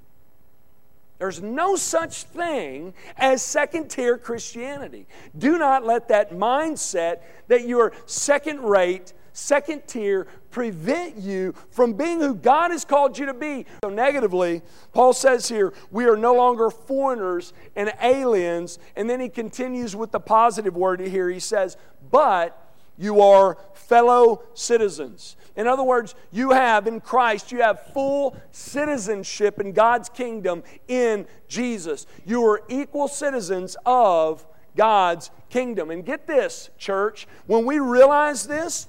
There's 1.19 1.43
no 1.43 1.75
such 1.75 2.25
thing 2.25 2.95
as 3.17 3.43
second 3.43 3.89
tier 3.89 4.17
Christianity. 4.17 5.07
Do 5.37 5.59
not 5.59 5.85
let 5.85 6.09
that 6.09 6.33
mindset 6.33 7.23
that 7.49 7.67
you're 7.67 7.93
second 8.07 8.61
rate, 8.61 9.13
second 9.33 9.83
tier, 9.89 10.29
prevent 10.51 11.17
you 11.17 11.55
from 11.71 11.95
being 11.95 12.21
who 12.21 12.35
God 12.35 12.71
has 12.71 12.85
called 12.85 13.19
you 13.19 13.27
to 13.27 13.35
be. 13.35 13.67
So, 13.83 13.91
negatively, 13.91 14.63
Paul 14.93 15.13
says 15.13 15.49
here, 15.49 15.73
we 15.91 16.05
are 16.05 16.17
no 16.17 16.35
longer 16.35 16.71
foreigners 16.71 17.53
and 17.75 17.93
aliens. 18.01 18.79
And 18.95 19.11
then 19.11 19.19
he 19.19 19.29
continues 19.29 19.97
with 19.97 20.13
the 20.13 20.21
positive 20.21 20.77
word 20.77 21.01
here. 21.01 21.29
He 21.29 21.41
says, 21.41 21.77
but 22.11 22.68
you 22.99 23.21
are 23.21 23.57
fellow 23.75 24.43
citizens. 24.55 25.37
In 25.57 25.67
other 25.67 25.83
words, 25.83 26.15
you 26.31 26.51
have 26.51 26.87
in 26.87 27.01
Christ, 27.01 27.51
you 27.51 27.63
have 27.63 27.93
full 27.93 28.37
citizenship 28.53 29.61
in 29.61 29.73
God's 29.73 30.09
kingdom 30.09 30.63
in 30.89 31.27
Jesus. 31.49 32.07
You 32.27 32.45
are 32.45 32.63
equal 32.69 33.09
citizens 33.09 33.77
of 33.87 34.47
God's 34.77 35.31
kingdom. 35.49 35.91
And 35.91 36.05
get 36.05 36.27
this, 36.27 36.71
church, 36.79 37.27
when 37.47 37.65
we 37.65 37.79
realize 37.79 38.47
this, 38.47 38.89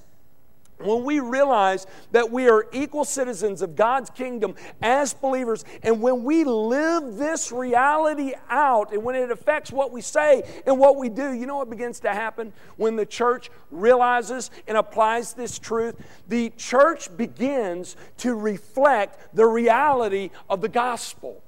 when 0.80 1.04
we 1.04 1.20
realize 1.20 1.86
that 2.12 2.30
we 2.30 2.48
are 2.48 2.66
equal 2.72 3.04
citizens 3.04 3.62
of 3.62 3.76
God's 3.76 4.10
kingdom 4.10 4.54
as 4.82 5.14
believers, 5.14 5.64
and 5.82 6.00
when 6.00 6.24
we 6.24 6.44
live 6.44 7.16
this 7.16 7.52
reality 7.52 8.32
out, 8.48 8.92
and 8.92 9.02
when 9.02 9.14
it 9.14 9.30
affects 9.30 9.70
what 9.72 9.92
we 9.92 10.00
say 10.00 10.42
and 10.66 10.78
what 10.78 10.96
we 10.96 11.08
do, 11.08 11.32
you 11.32 11.46
know 11.46 11.58
what 11.58 11.70
begins 11.70 12.00
to 12.00 12.10
happen 12.10 12.52
when 12.76 12.96
the 12.96 13.06
church 13.06 13.50
realizes 13.70 14.50
and 14.66 14.76
applies 14.76 15.34
this 15.34 15.58
truth? 15.58 15.96
The 16.28 16.50
church 16.56 17.14
begins 17.16 17.96
to 18.18 18.34
reflect 18.34 19.34
the 19.34 19.46
reality 19.46 20.30
of 20.48 20.60
the 20.60 20.68
gospel. 20.68 21.42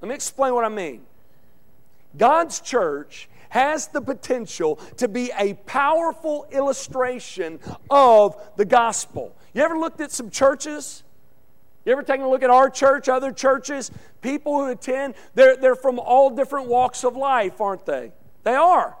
Let 0.00 0.08
me 0.08 0.14
explain 0.14 0.54
what 0.54 0.64
I 0.64 0.68
mean. 0.68 1.02
God's 2.16 2.60
church 2.60 3.28
has 3.52 3.88
the 3.88 4.00
potential 4.00 4.76
to 4.96 5.06
be 5.06 5.30
a 5.38 5.52
powerful 5.66 6.46
illustration 6.50 7.60
of 7.90 8.34
the 8.56 8.64
gospel. 8.64 9.36
You 9.52 9.62
ever 9.62 9.76
looked 9.76 10.00
at 10.00 10.10
some 10.10 10.30
churches? 10.30 11.04
You 11.84 11.92
ever 11.92 12.02
taken 12.02 12.24
a 12.24 12.30
look 12.30 12.42
at 12.42 12.48
our 12.48 12.70
church, 12.70 13.10
other 13.10 13.30
churches? 13.30 13.90
People 14.22 14.54
who 14.54 14.70
attend, 14.70 15.12
they're, 15.34 15.54
they're 15.54 15.74
from 15.74 15.98
all 15.98 16.30
different 16.30 16.68
walks 16.68 17.04
of 17.04 17.14
life, 17.14 17.60
aren't 17.60 17.84
they? 17.84 18.12
They 18.42 18.54
are. 18.54 18.96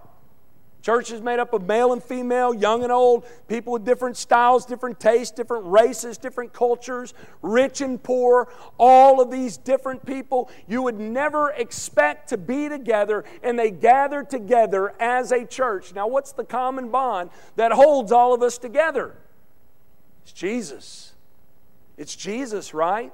Church 0.82 1.12
is 1.12 1.20
made 1.20 1.38
up 1.38 1.52
of 1.52 1.62
male 1.62 1.92
and 1.92 2.02
female, 2.02 2.52
young 2.52 2.82
and 2.82 2.90
old, 2.90 3.24
people 3.46 3.72
with 3.72 3.84
different 3.84 4.16
styles, 4.16 4.66
different 4.66 4.98
tastes, 4.98 5.32
different 5.32 5.64
races, 5.66 6.18
different 6.18 6.52
cultures, 6.52 7.14
rich 7.40 7.80
and 7.80 8.02
poor, 8.02 8.52
all 8.78 9.20
of 9.20 9.30
these 9.30 9.56
different 9.56 10.04
people 10.04 10.50
you 10.66 10.82
would 10.82 10.98
never 10.98 11.50
expect 11.50 12.28
to 12.30 12.36
be 12.36 12.68
together, 12.68 13.24
and 13.44 13.56
they 13.56 13.70
gather 13.70 14.24
together 14.24 14.92
as 14.98 15.30
a 15.30 15.46
church. 15.46 15.94
Now, 15.94 16.08
what's 16.08 16.32
the 16.32 16.44
common 16.44 16.88
bond 16.90 17.30
that 17.54 17.70
holds 17.70 18.10
all 18.10 18.34
of 18.34 18.42
us 18.42 18.58
together? 18.58 19.14
It's 20.24 20.32
Jesus. 20.32 21.12
It's 21.96 22.16
Jesus, 22.16 22.74
right? 22.74 23.12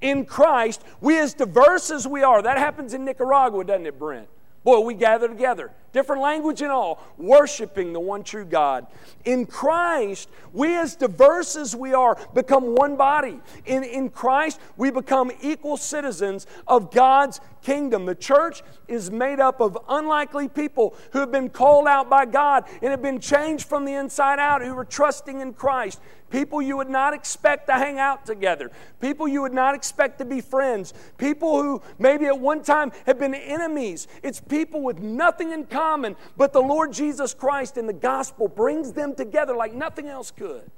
In 0.00 0.24
Christ, 0.24 0.82
we 1.00 1.16
as 1.20 1.32
diverse 1.32 1.92
as 1.92 2.08
we 2.08 2.24
are, 2.24 2.42
that 2.42 2.58
happens 2.58 2.92
in 2.92 3.04
Nicaragua, 3.04 3.64
doesn't 3.64 3.86
it, 3.86 4.00
Brent? 4.00 4.26
Boy, 4.64 4.78
we 4.80 4.94
gather 4.94 5.26
together, 5.26 5.72
different 5.92 6.22
language 6.22 6.62
and 6.62 6.70
all, 6.70 7.02
worshiping 7.18 7.92
the 7.92 7.98
one 7.98 8.22
true 8.22 8.44
God. 8.44 8.86
In 9.24 9.44
Christ, 9.44 10.28
we, 10.52 10.76
as 10.76 10.94
diverse 10.94 11.56
as 11.56 11.74
we 11.74 11.94
are, 11.94 12.16
become 12.32 12.76
one 12.76 12.96
body. 12.96 13.40
In, 13.66 13.82
in 13.82 14.08
Christ, 14.08 14.60
we 14.76 14.92
become 14.92 15.32
equal 15.42 15.76
citizens 15.76 16.46
of 16.68 16.92
God's 16.92 17.40
kingdom. 17.62 18.06
The 18.06 18.14
church 18.14 18.62
is 18.86 19.10
made 19.10 19.40
up 19.40 19.60
of 19.60 19.76
unlikely 19.88 20.48
people 20.48 20.94
who 21.12 21.18
have 21.18 21.32
been 21.32 21.48
called 21.48 21.88
out 21.88 22.08
by 22.08 22.24
God 22.24 22.64
and 22.82 22.92
have 22.92 23.02
been 23.02 23.20
changed 23.20 23.66
from 23.66 23.84
the 23.84 23.94
inside 23.94 24.38
out, 24.38 24.62
who 24.62 24.78
are 24.78 24.84
trusting 24.84 25.40
in 25.40 25.54
Christ. 25.54 26.00
People 26.32 26.62
you 26.62 26.78
would 26.78 26.88
not 26.88 27.12
expect 27.12 27.66
to 27.66 27.74
hang 27.74 27.98
out 27.98 28.24
together. 28.24 28.70
People 29.02 29.28
you 29.28 29.42
would 29.42 29.52
not 29.52 29.74
expect 29.74 30.18
to 30.18 30.24
be 30.24 30.40
friends. 30.40 30.94
People 31.18 31.62
who 31.62 31.82
maybe 31.98 32.24
at 32.24 32.38
one 32.38 32.62
time 32.62 32.90
have 33.04 33.18
been 33.18 33.34
enemies. 33.34 34.08
It's 34.22 34.40
people 34.40 34.80
with 34.80 34.98
nothing 34.98 35.52
in 35.52 35.66
common, 35.66 36.16
but 36.38 36.54
the 36.54 36.62
Lord 36.62 36.90
Jesus 36.90 37.34
Christ 37.34 37.76
and 37.76 37.86
the 37.86 37.92
gospel 37.92 38.48
brings 38.48 38.94
them 38.94 39.14
together 39.14 39.54
like 39.54 39.74
nothing 39.74 40.08
else 40.08 40.30
could. 40.30 40.70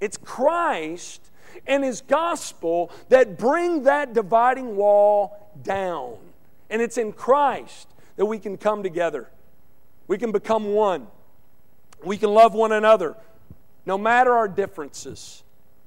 It's 0.00 0.16
Christ 0.16 1.30
and 1.66 1.84
His 1.84 2.00
gospel 2.00 2.90
that 3.10 3.36
bring 3.36 3.82
that 3.82 4.14
dividing 4.14 4.76
wall 4.76 5.52
down. 5.62 6.16
And 6.70 6.80
it's 6.80 6.96
in 6.96 7.12
Christ 7.12 7.86
that 8.16 8.24
we 8.24 8.38
can 8.38 8.56
come 8.56 8.82
together. 8.82 9.28
We 10.08 10.16
can 10.16 10.32
become 10.32 10.72
one. 10.72 11.06
We 12.02 12.16
can 12.16 12.32
love 12.32 12.54
one 12.54 12.72
another 12.72 13.14
no 13.86 13.98
matter 13.98 14.32
our 14.32 14.48
differences 14.48 15.42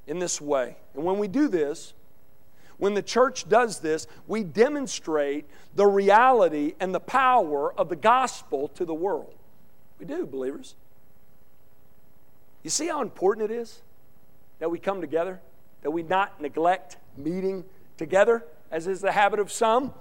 in 0.06 0.20
this 0.20 0.40
way. 0.40 0.78
And 0.94 1.04
when 1.04 1.18
we 1.18 1.28
do 1.28 1.48
this, 1.48 1.94
when 2.78 2.94
the 2.94 3.02
church 3.02 3.50
does 3.50 3.80
this, 3.80 4.08
we 4.28 4.44
demonstrate 4.44 5.46
the 5.76 5.88
reality 5.88 6.76
and 6.80 6.94
the 6.94 7.00
power 7.00 7.74
of 7.74 7.90
the 7.90 7.96
gospel 7.96 8.68
to 8.70 8.86
the 8.86 8.94
world. 8.94 9.34
We 10.00 10.06
do, 10.06 10.26
believers. 10.26 10.76
You 12.64 12.70
see 12.70 12.88
how 12.88 13.02
important 13.02 13.52
it 13.52 13.54
is 13.56 13.82
that 14.60 14.70
we 14.70 14.80
come 14.80 15.02
together, 15.02 15.40
that 15.82 15.92
we 15.92 16.04
not 16.04 16.40
neglect 16.40 16.98
meeting 17.16 17.66
together, 17.98 18.46
as 18.72 18.88
is 18.88 19.02
the 19.02 19.12
habit 19.12 19.40
of 19.40 19.52
some? 19.52 19.94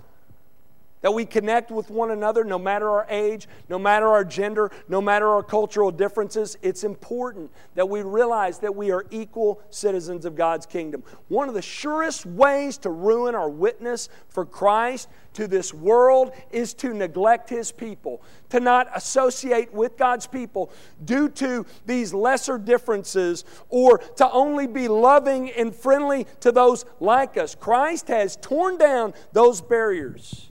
That 1.03 1.13
we 1.13 1.25
connect 1.25 1.71
with 1.71 1.91
one 1.91 2.11
another 2.11 2.43
no 2.43 2.59
matter 2.59 2.89
our 2.91 3.07
age, 3.09 3.49
no 3.69 3.79
matter 3.79 4.09
our 4.09 4.25
gender, 4.25 4.71
no 4.89 5.01
matter 5.01 5.29
our 5.29 5.43
cultural 5.43 5.91
differences. 5.91 6.57
It's 6.63 6.85
important 6.85 7.51
that 7.75 7.89
we 7.89 8.03
realize 8.03 8.59
that 8.61 8.75
we 8.75 8.91
are 8.91 9.05
equal 9.11 9.61
citizens 9.71 10.25
of 10.25 10.35
God's 10.35 10.67
kingdom. 10.67 11.05
One 11.29 11.49
of 11.49 11.55
the 11.55 11.63
surest 11.63 12.25
ways 12.27 12.79
to 12.79 12.91
ruin 12.91 13.35
our 13.35 13.49
witness 13.49 14.09
for 14.29 14.45
Christ 14.45 15.09
to 15.35 15.47
this 15.47 15.73
world 15.75 16.33
is 16.51 16.73
to 16.75 16.95
neglect 16.95 17.51
His 17.51 17.71
people, 17.71 18.23
to 18.49 18.59
not 18.59 18.89
associate 18.95 19.73
with 19.73 19.99
God's 19.99 20.27
people 20.27 20.73
due 21.05 21.29
to 21.29 21.67
these 21.85 22.15
lesser 22.15 22.57
differences, 22.57 23.45
or 23.69 23.99
to 23.99 24.31
only 24.31 24.67
be 24.67 24.89
loving 24.89 25.51
and 25.51 25.75
friendly 25.75 26.27
to 26.41 26.51
those 26.51 26.87
like 27.01 27.37
us. 27.37 27.55
Christ 27.55 28.09
has 28.09 28.37
torn 28.37 28.79
down 28.79 29.13
those 29.33 29.61
barriers. 29.61 30.51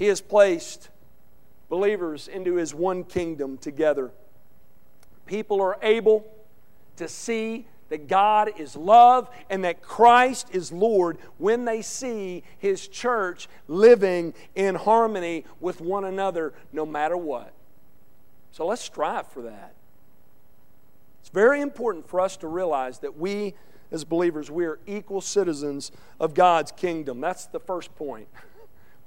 He 0.00 0.06
has 0.06 0.22
placed 0.22 0.88
believers 1.68 2.26
into 2.26 2.54
His 2.54 2.74
one 2.74 3.04
kingdom 3.04 3.58
together. 3.58 4.12
People 5.26 5.60
are 5.60 5.76
able 5.82 6.26
to 6.96 7.06
see 7.06 7.66
that 7.90 8.08
God 8.08 8.50
is 8.58 8.74
love 8.74 9.28
and 9.50 9.62
that 9.64 9.82
Christ 9.82 10.48
is 10.52 10.72
Lord 10.72 11.18
when 11.36 11.66
they 11.66 11.82
see 11.82 12.44
His 12.56 12.88
church 12.88 13.46
living 13.68 14.32
in 14.54 14.74
harmony 14.74 15.44
with 15.60 15.82
one 15.82 16.06
another 16.06 16.54
no 16.72 16.86
matter 16.86 17.18
what. 17.18 17.52
So 18.52 18.64
let's 18.64 18.80
strive 18.80 19.26
for 19.26 19.42
that. 19.42 19.74
It's 21.20 21.28
very 21.28 21.60
important 21.60 22.08
for 22.08 22.20
us 22.20 22.38
to 22.38 22.48
realize 22.48 23.00
that 23.00 23.18
we, 23.18 23.52
as 23.92 24.04
believers, 24.04 24.50
we 24.50 24.64
are 24.64 24.78
equal 24.86 25.20
citizens 25.20 25.92
of 26.18 26.32
God's 26.32 26.72
kingdom. 26.72 27.20
That's 27.20 27.44
the 27.44 27.60
first 27.60 27.94
point. 27.96 28.28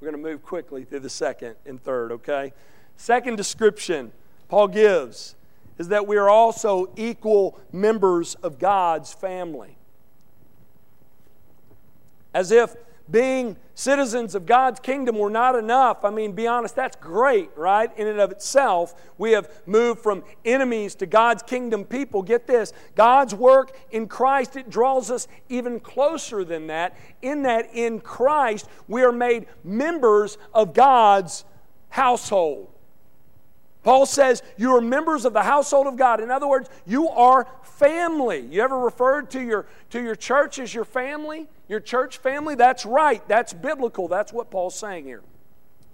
We're 0.03 0.11
going 0.11 0.21
to 0.21 0.29
move 0.31 0.43
quickly 0.43 0.83
through 0.83 0.99
the 0.99 1.09
second 1.09 1.55
and 1.65 1.81
third, 1.81 2.11
okay? 2.11 2.51
Second 2.97 3.37
description 3.37 4.11
Paul 4.49 4.67
gives 4.67 5.35
is 5.77 5.87
that 5.87 6.05
we 6.05 6.17
are 6.17 6.29
also 6.29 6.91
equal 6.97 7.57
members 7.71 8.35
of 8.35 8.59
God's 8.59 9.13
family. 9.13 9.77
As 12.33 12.51
if 12.51 12.75
being 13.09 13.57
citizens 13.75 14.33
of 14.33 14.45
God's 14.45 14.79
kingdom 14.79 15.17
were 15.17 15.29
not 15.29 15.55
enough. 15.55 16.05
I 16.05 16.09
mean, 16.09 16.31
be 16.31 16.47
honest, 16.47 16.75
that's 16.75 16.95
great, 16.95 17.49
right? 17.55 17.91
In 17.97 18.07
and 18.07 18.19
of 18.19 18.31
itself, 18.31 18.95
we 19.17 19.31
have 19.31 19.49
moved 19.65 20.01
from 20.01 20.23
enemies 20.45 20.95
to 20.95 21.05
God's 21.05 21.43
kingdom 21.43 21.83
people. 21.83 22.21
Get 22.21 22.47
this 22.47 22.71
God's 22.95 23.35
work 23.35 23.77
in 23.91 24.07
Christ, 24.07 24.55
it 24.55 24.69
draws 24.69 25.11
us 25.11 25.27
even 25.49 25.79
closer 25.79 26.43
than 26.43 26.67
that, 26.67 26.97
in 27.21 27.43
that 27.43 27.73
in 27.73 27.99
Christ, 27.99 28.69
we 28.87 29.03
are 29.03 29.11
made 29.11 29.47
members 29.63 30.37
of 30.53 30.73
God's 30.73 31.43
household. 31.89 32.69
Paul 33.83 34.05
says 34.05 34.41
you 34.57 34.75
are 34.75 34.81
members 34.81 35.25
of 35.25 35.33
the 35.33 35.43
household 35.43 35.87
of 35.87 35.97
God. 35.97 36.21
In 36.21 36.31
other 36.31 36.47
words, 36.47 36.69
you 36.85 37.09
are 37.09 37.47
family. 37.63 38.39
You 38.39 38.61
ever 38.61 38.79
referred 38.79 39.29
to 39.31 39.41
your, 39.41 39.65
to 39.89 40.01
your 40.01 40.15
church 40.15 40.57
as 40.57 40.73
your 40.73 40.85
family? 40.85 41.47
Your 41.67 41.81
church 41.81 42.17
family? 42.17 42.55
That's 42.55 42.85
right. 42.85 43.25
That's 43.27 43.51
biblical. 43.53 44.07
That's 44.07 44.31
what 44.31 44.49
Paul's 44.49 44.75
saying 44.75 45.05
here. 45.05 45.21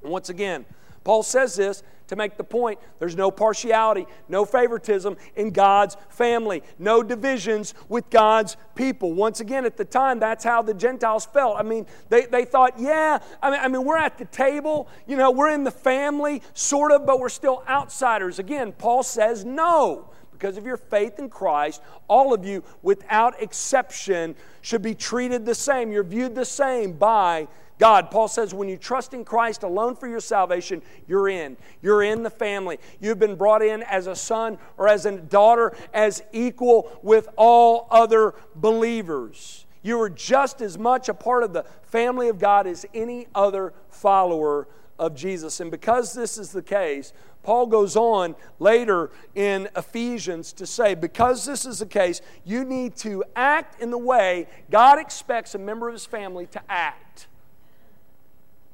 Once 0.03 0.29
again, 0.29 0.65
Paul 1.09 1.23
says 1.23 1.55
this 1.55 1.81
to 2.05 2.15
make 2.15 2.37
the 2.37 2.43
point 2.43 2.77
there's 2.99 3.15
no 3.15 3.31
partiality, 3.31 4.05
no 4.27 4.45
favoritism 4.45 5.17
in 5.35 5.49
God's 5.49 5.97
family, 6.09 6.61
no 6.77 7.01
divisions 7.01 7.73
with 7.87 8.11
God's 8.11 8.57
people. 8.75 9.13
Once 9.13 9.39
again, 9.39 9.65
at 9.65 9.75
the 9.75 9.85
time, 9.85 10.19
that's 10.19 10.43
how 10.43 10.61
the 10.61 10.75
Gentiles 10.75 11.25
felt. 11.25 11.57
I 11.57 11.63
mean, 11.63 11.87
they, 12.09 12.27
they 12.27 12.45
thought, 12.45 12.79
yeah, 12.79 13.17
I 13.41 13.49
mean, 13.49 13.59
I 13.59 13.67
mean, 13.69 13.85
we're 13.85 13.97
at 13.97 14.19
the 14.19 14.25
table, 14.25 14.87
you 15.07 15.17
know, 15.17 15.31
we're 15.31 15.49
in 15.49 15.63
the 15.63 15.71
family, 15.71 16.43
sort 16.53 16.91
of, 16.91 17.07
but 17.07 17.19
we're 17.19 17.27
still 17.27 17.63
outsiders. 17.67 18.37
Again, 18.37 18.71
Paul 18.71 19.01
says 19.01 19.43
no 19.43 20.11
because 20.31 20.57
of 20.59 20.65
your 20.67 20.77
faith 20.77 21.17
in 21.17 21.27
Christ, 21.27 21.81
all 22.07 22.35
of 22.35 22.45
you, 22.45 22.63
without 22.83 23.41
exception, 23.41 24.35
should 24.61 24.83
be 24.83 24.93
treated 24.93 25.43
the 25.43 25.55
same. 25.55 25.91
You're 25.91 26.03
viewed 26.03 26.35
the 26.35 26.45
same 26.45 26.93
by 26.93 27.47
God. 27.79 28.11
Paul 28.11 28.27
says, 28.27 28.53
when 28.53 28.69
you 28.69 28.77
trust 28.77 29.13
in 29.13 29.25
Christ 29.25 29.63
alone 29.63 29.95
for 29.95 30.07
your 30.07 30.19
salvation, 30.19 30.83
you're 31.07 31.29
in. 31.29 31.57
You're 31.81 32.03
in 32.03 32.21
the 32.21 32.29
family. 32.29 32.77
You've 32.99 33.19
been 33.19 33.35
brought 33.35 33.63
in 33.63 33.81
as 33.83 34.05
a 34.05 34.15
son 34.15 34.59
or 34.77 34.87
as 34.87 35.05
a 35.05 35.17
daughter, 35.17 35.75
as 35.93 36.21
equal 36.31 36.99
with 37.01 37.29
all 37.37 37.87
other 37.89 38.35
believers. 38.55 39.65
You 39.81 39.99
are 40.01 40.09
just 40.09 40.61
as 40.61 40.77
much 40.77 41.07
a 41.07 41.13
part 41.13 41.43
of 41.43 41.53
the 41.53 41.63
family 41.83 42.27
of 42.27 42.37
God 42.37 42.67
as 42.67 42.85
any 42.93 43.27
other 43.33 43.73
follower 43.87 44.67
of 44.99 45.15
Jesus. 45.15 45.61
And 45.61 45.71
because 45.71 46.13
this 46.13 46.37
is 46.37 46.51
the 46.51 46.61
case, 46.61 47.13
Paul 47.43 47.67
goes 47.67 47.95
on 47.95 48.35
later 48.59 49.09
in 49.33 49.69
Ephesians 49.77 50.51
to 50.53 50.65
say, 50.65 50.95
because 50.95 51.45
this 51.45 51.65
is 51.65 51.79
the 51.79 51.85
case, 51.85 52.21
you 52.43 52.65
need 52.65 52.97
to 52.97 53.23
act 53.37 53.81
in 53.81 53.89
the 53.89 53.97
way 53.97 54.47
God 54.69 54.99
expects 54.99 55.55
a 55.55 55.57
member 55.57 55.87
of 55.87 55.93
his 55.93 56.05
family 56.05 56.45
to 56.47 56.61
act. 56.67 57.28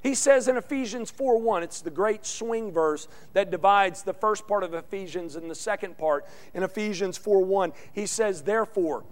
He 0.06 0.14
says 0.14 0.48
in 0.48 0.56
Ephesians 0.56 1.10
4 1.10 1.40
1, 1.40 1.64
it's 1.64 1.82
the 1.82 1.90
great 1.90 2.28
swing 2.28 2.72
verse 2.72 3.08
that 3.34 3.50
divides 3.50 4.04
the 4.04 4.14
first 4.14 4.48
part 4.48 4.62
of 4.62 4.76
Ephesians 4.76 5.36
and 5.36 5.50
the 5.50 5.56
second 5.56 5.98
part. 5.98 6.28
In 6.54 6.62
Ephesians 6.62 7.18
4 7.18 7.44
1, 7.44 7.74
he 7.92 8.06
says, 8.06 8.44
Therefore, 8.44 9.04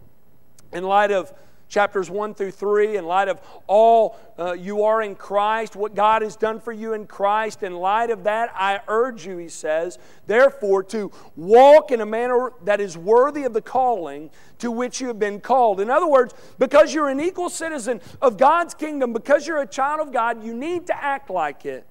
in 0.72 0.84
light 0.84 1.10
of 1.10 1.34
chapters 1.74 2.08
1 2.08 2.36
through 2.36 2.52
3, 2.52 2.98
in 2.98 3.06
light 3.06 3.28
of 3.28 3.42
all 3.66 4.20
uh, 4.38 4.54
you 4.54 4.84
are 4.84 5.02
in 5.02 5.16
Christ, 5.16 5.76
what 5.76 5.96
God 5.96 6.22
has 6.22 6.36
done 6.36 6.60
for 6.60 6.72
you 6.72 6.94
in 6.94 7.08
Christ, 7.08 7.64
in 7.64 7.74
light 7.74 8.12
of 8.12 8.26
that, 8.26 8.54
I 8.56 8.82
urge 8.88 9.26
you, 9.26 9.38
he 9.38 9.50
says, 9.50 9.98
therefore, 10.28 10.84
to 10.84 11.12
walk 11.36 11.92
in 11.92 12.02
a 12.02 12.06
manner 12.06 12.54
that 12.64 12.80
is 12.80 12.96
worthy 12.96 13.44
of 13.44 13.54
the 13.54 13.62
calling 13.62 14.30
to 14.60 14.70
which 14.70 15.02
you 15.02 15.08
have 15.08 15.18
been 15.18 15.42
called. 15.42 15.80
In 15.82 15.90
other 15.90 16.08
words, 16.08 16.36
because 16.60 16.94
you're 16.94 17.10
an 17.10 17.20
equal 17.20 17.50
citizen 17.50 18.02
of 18.22 18.38
God's 18.38 18.76
kingdom, 18.76 19.12
because 19.12 19.48
you're 19.48 19.62
a 19.62 19.68
child 19.68 20.00
of 20.00 20.14
God, 20.14 20.44
you 20.44 20.54
need 20.54 20.86
to 20.88 21.04
act 21.04 21.32
like 21.32 21.66
it. 21.66 21.88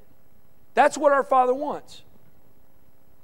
That's 0.74 0.96
what 0.96 1.12
our 1.12 1.24
Father 1.24 1.52
wants. 1.52 2.02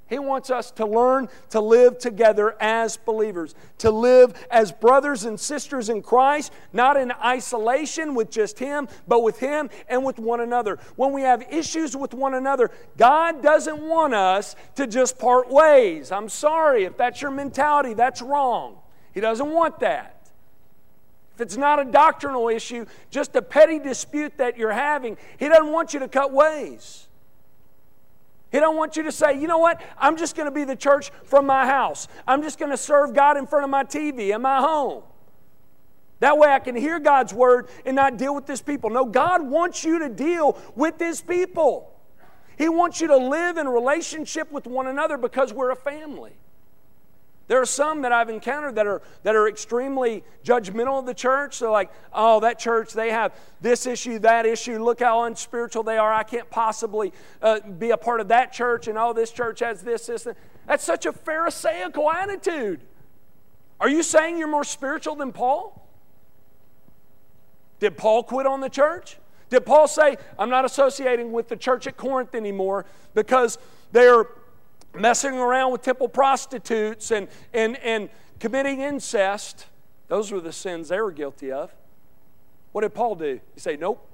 He 0.09 0.17
wants 0.17 0.49
us 0.49 0.71
to 0.71 0.87
learn 0.87 1.29
to 1.51 1.59
live 1.59 1.99
together 1.99 2.55
as 2.59 2.97
believers, 2.97 3.53
to 3.77 3.91
live 3.91 4.33
as 4.49 4.71
brothers 4.71 5.23
and 5.23 5.39
sisters 5.39 5.87
in 5.87 6.01
Christ, 6.01 6.51
not 6.73 6.97
in 6.97 7.11
isolation 7.23 8.15
with 8.15 8.31
just 8.31 8.57
Him, 8.57 8.87
but 9.07 9.21
with 9.21 9.39
Him 9.39 9.69
and 9.87 10.03
with 10.03 10.17
one 10.17 10.39
another. 10.39 10.79
When 10.95 11.13
we 11.13 11.21
have 11.21 11.43
issues 11.51 11.95
with 11.95 12.15
one 12.15 12.33
another, 12.33 12.71
God 12.97 13.43
doesn't 13.43 13.79
want 13.79 14.15
us 14.15 14.55
to 14.75 14.87
just 14.87 15.19
part 15.19 15.51
ways. 15.51 16.11
I'm 16.11 16.29
sorry 16.29 16.85
if 16.85 16.97
that's 16.97 17.21
your 17.21 17.31
mentality, 17.31 17.93
that's 17.93 18.21
wrong. 18.21 18.77
He 19.13 19.19
doesn't 19.19 19.51
want 19.51 19.79
that. 19.81 20.15
If 21.35 21.41
it's 21.41 21.57
not 21.57 21.79
a 21.79 21.85
doctrinal 21.85 22.49
issue, 22.49 22.85
just 23.11 23.35
a 23.35 23.41
petty 23.41 23.77
dispute 23.77 24.37
that 24.37 24.57
you're 24.57 24.71
having, 24.71 25.17
He 25.37 25.47
doesn't 25.47 25.71
want 25.71 25.93
you 25.93 25.99
to 25.99 26.07
cut 26.07 26.33
ways. 26.33 27.08
He 28.51 28.59
don't 28.59 28.75
want 28.75 28.97
you 28.97 29.03
to 29.03 29.11
say, 29.11 29.39
you 29.39 29.47
know 29.47 29.59
what, 29.59 29.81
I'm 29.97 30.17
just 30.17 30.35
going 30.35 30.47
to 30.47 30.51
be 30.51 30.63
the 30.63 30.75
church 30.75 31.11
from 31.23 31.45
my 31.45 31.65
house. 31.65 32.07
I'm 32.27 32.41
just 32.41 32.57
going 32.57 32.71
to 32.71 32.77
serve 32.77 33.13
God 33.13 33.37
in 33.37 33.45
front 33.45 33.63
of 33.63 33.69
my 33.69 33.83
TV 33.83 34.33
in 34.33 34.41
my 34.41 34.59
home. 34.59 35.03
That 36.19 36.37
way 36.37 36.49
I 36.49 36.59
can 36.59 36.75
hear 36.75 36.99
God's 36.99 37.33
word 37.33 37.69
and 37.85 37.95
not 37.95 38.17
deal 38.17 38.35
with 38.35 38.45
this 38.45 38.61
people. 38.61 38.89
No, 38.89 39.05
God 39.05 39.47
wants 39.47 39.83
you 39.83 39.99
to 39.99 40.09
deal 40.09 40.57
with 40.75 40.99
His 40.99 41.21
people. 41.21 41.95
He 42.57 42.67
wants 42.67 42.99
you 42.99 43.07
to 43.07 43.17
live 43.17 43.57
in 43.57 43.67
relationship 43.69 44.51
with 44.51 44.67
one 44.67 44.87
another 44.87 45.17
because 45.17 45.53
we're 45.53 45.71
a 45.71 45.75
family. 45.75 46.33
There 47.49 47.59
are 47.59 47.65
some 47.65 48.03
that 48.03 48.11
I've 48.11 48.29
encountered 48.29 48.75
that 48.75 48.85
are, 48.85 49.01
that 49.23 49.35
are 49.35 49.49
extremely 49.49 50.23
judgmental 50.45 50.99
of 50.99 51.07
the 51.07 51.15
church. 51.15 51.57
They're 51.57 51.71
like, 51.71 51.91
oh, 52.13 52.39
that 52.41 52.59
church, 52.59 52.93
they 52.93 53.09
have 53.09 53.33
this 53.59 53.87
issue, 53.87 54.19
that 54.19 54.45
issue. 54.45 54.81
Look 54.83 54.99
how 54.99 55.23
unspiritual 55.23 55.81
they 55.81 55.97
are. 55.97 56.13
I 56.13 56.21
can't 56.21 56.47
possibly 56.51 57.11
uh, 57.41 57.61
be 57.61 57.89
a 57.89 57.97
part 57.97 58.21
of 58.21 58.27
that 58.27 58.53
church. 58.53 58.87
And 58.87 58.99
oh, 58.99 59.13
this 59.13 59.31
church 59.31 59.61
has 59.61 59.81
this, 59.81 60.05
this. 60.05 60.27
And 60.27 60.35
that's 60.67 60.83
such 60.83 61.07
a 61.07 61.11
Pharisaical 61.11 62.11
attitude. 62.11 62.81
Are 63.79 63.89
you 63.89 64.03
saying 64.03 64.37
you're 64.37 64.47
more 64.47 64.63
spiritual 64.63 65.15
than 65.15 65.31
Paul? 65.31 65.89
Did 67.79 67.97
Paul 67.97 68.21
quit 68.21 68.45
on 68.45 68.61
the 68.61 68.69
church? 68.69 69.17
Did 69.49 69.65
Paul 69.65 69.87
say, 69.87 70.17
I'm 70.37 70.51
not 70.51 70.65
associating 70.65 71.31
with 71.31 71.49
the 71.49 71.55
church 71.55 71.87
at 71.87 71.97
Corinth 71.97 72.35
anymore 72.35 72.85
because 73.15 73.57
they're 73.91 74.27
messing 74.93 75.35
around 75.35 75.71
with 75.71 75.81
temple 75.81 76.09
prostitutes 76.09 77.11
and, 77.11 77.27
and, 77.53 77.77
and 77.77 78.09
committing 78.39 78.81
incest. 78.81 79.67
Those 80.07 80.31
were 80.31 80.41
the 80.41 80.53
sins 80.53 80.89
they 80.89 80.99
were 80.99 81.11
guilty 81.11 81.51
of. 81.51 81.73
What 82.71 82.81
did 82.81 82.93
Paul 82.93 83.15
do? 83.15 83.39
He 83.53 83.59
say, 83.59 83.77
Nope. 83.77 84.05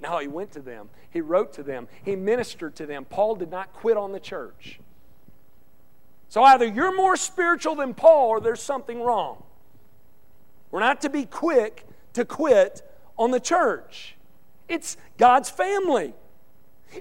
No, 0.00 0.18
he 0.18 0.28
went 0.28 0.52
to 0.52 0.60
them. 0.60 0.90
He 1.10 1.20
wrote 1.20 1.52
to 1.54 1.62
them. 1.62 1.88
He 2.04 2.14
ministered 2.14 2.76
to 2.76 2.86
them. 2.86 3.04
Paul 3.04 3.34
did 3.34 3.50
not 3.50 3.72
quit 3.72 3.96
on 3.96 4.12
the 4.12 4.20
church. 4.20 4.78
So 6.28 6.42
either 6.44 6.66
you're 6.66 6.94
more 6.94 7.16
spiritual 7.16 7.74
than 7.74 7.94
Paul 7.94 8.28
or 8.28 8.40
there's 8.40 8.62
something 8.62 9.02
wrong. 9.02 9.42
We're 10.70 10.80
not 10.80 11.00
to 11.00 11.10
be 11.10 11.24
quick 11.24 11.84
to 12.12 12.24
quit 12.24 12.82
on 13.16 13.30
the 13.30 13.40
church. 13.40 14.14
It's 14.68 14.96
God's 15.16 15.50
family. 15.50 16.14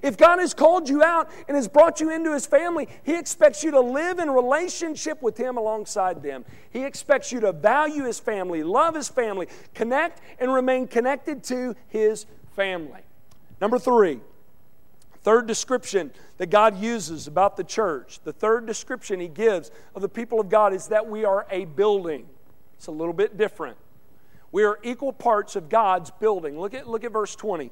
If 0.04 0.18
God 0.18 0.40
has 0.40 0.54
called 0.54 0.90
you 0.90 1.02
out 1.02 1.30
and 1.48 1.56
has 1.56 1.68
brought 1.68 2.00
you 2.00 2.12
into 2.12 2.34
His 2.34 2.46
family, 2.46 2.88
He 3.04 3.18
expects 3.18 3.64
you 3.64 3.72
to 3.72 3.80
live 3.80 4.20
in 4.20 4.30
relationship 4.30 5.22
with 5.22 5.38
Him 5.38 5.58
alongside 5.58 6.22
them. 6.22 6.46
He 6.70 6.84
expects 6.84 7.32
you 7.32 7.40
to 7.42 7.52
value 7.52 8.04
His 8.04 8.20
family, 8.20 8.64
love 8.64 8.96
His 8.96 9.08
family, 9.08 9.48
connect 9.74 10.22
and 10.40 10.54
remain 10.54 10.88
connected 10.88 11.44
to 11.46 11.76
His 11.88 12.26
family. 12.56 13.02
Number 13.62 13.80
three, 13.80 14.20
third 15.24 15.48
description 15.48 16.12
that 16.38 16.50
God 16.50 16.78
uses 16.78 17.28
about 17.28 17.58
the 17.58 17.64
church, 17.64 18.20
the 18.24 18.34
third 18.34 18.66
description 18.66 19.20
He 19.20 19.28
gives 19.28 19.72
of 19.96 20.02
the 20.02 20.10
people 20.10 20.40
of 20.40 20.50
God 20.50 20.74
is 20.74 20.88
that 20.88 21.08
we 21.08 21.24
are 21.24 21.48
a 21.50 21.66
building. 21.66 22.28
It's 22.76 22.88
a 22.88 22.92
little 22.92 23.14
bit 23.14 23.38
different. 23.38 23.78
We 24.52 24.64
are 24.64 24.80
equal 24.84 25.14
parts 25.14 25.56
of 25.56 25.70
God's 25.70 26.12
building. 26.12 26.60
Look 26.60 26.74
at, 26.74 26.88
look 26.88 27.04
at 27.04 27.12
verse 27.12 27.36
20 27.36 27.72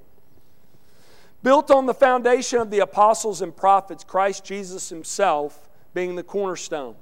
built 1.46 1.70
on 1.70 1.86
the 1.86 1.94
foundation 1.94 2.60
of 2.60 2.72
the 2.72 2.80
apostles 2.80 3.40
and 3.40 3.56
prophets, 3.56 4.04
Christ 4.04 4.44
Jesus 4.44 4.90
himself 4.90 5.70
being 5.94 6.16
the 6.16 6.24
cornerstone. 6.24 6.96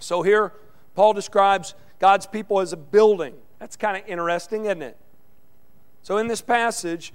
So 0.00 0.22
here, 0.22 0.54
Paul 0.96 1.12
describes 1.12 1.74
God's 2.00 2.26
people 2.26 2.58
as 2.58 2.72
a 2.72 2.76
building. 2.76 3.34
That's 3.60 3.76
kind 3.76 3.96
of 3.96 4.02
interesting, 4.08 4.64
isn't 4.64 4.82
it? 4.82 4.96
So 6.02 6.16
in 6.16 6.26
this 6.26 6.40
passage, 6.40 7.12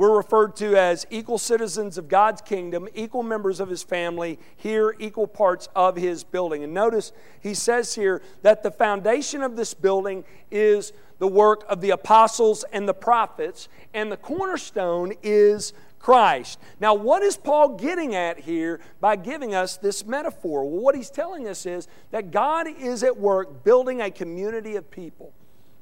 we're 0.00 0.16
referred 0.16 0.56
to 0.56 0.76
as 0.76 1.06
equal 1.10 1.36
citizens 1.36 1.98
of 1.98 2.08
God's 2.08 2.40
kingdom, 2.40 2.88
equal 2.94 3.22
members 3.22 3.60
of 3.60 3.68
his 3.68 3.82
family, 3.82 4.38
here, 4.56 4.96
equal 4.98 5.26
parts 5.26 5.68
of 5.76 5.94
his 5.94 6.24
building. 6.24 6.64
And 6.64 6.72
notice 6.72 7.12
he 7.42 7.52
says 7.52 7.94
here 7.94 8.22
that 8.40 8.62
the 8.62 8.70
foundation 8.70 9.42
of 9.42 9.56
this 9.56 9.74
building 9.74 10.24
is 10.50 10.94
the 11.18 11.26
work 11.26 11.66
of 11.68 11.82
the 11.82 11.90
apostles 11.90 12.64
and 12.72 12.88
the 12.88 12.94
prophets, 12.94 13.68
and 13.92 14.10
the 14.10 14.16
cornerstone 14.16 15.12
is 15.22 15.74
Christ. 15.98 16.58
Now, 16.80 16.94
what 16.94 17.22
is 17.22 17.36
Paul 17.36 17.76
getting 17.76 18.14
at 18.14 18.38
here 18.38 18.80
by 19.02 19.16
giving 19.16 19.54
us 19.54 19.76
this 19.76 20.06
metaphor? 20.06 20.64
Well, 20.64 20.80
what 20.80 20.94
he's 20.94 21.10
telling 21.10 21.46
us 21.46 21.66
is 21.66 21.88
that 22.10 22.30
God 22.30 22.66
is 22.68 23.02
at 23.02 23.18
work 23.18 23.64
building 23.64 24.00
a 24.00 24.10
community 24.10 24.76
of 24.76 24.90
people. 24.90 25.34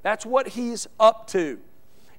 That's 0.02 0.26
what 0.26 0.48
he's 0.48 0.88
up 0.98 1.28
to. 1.28 1.60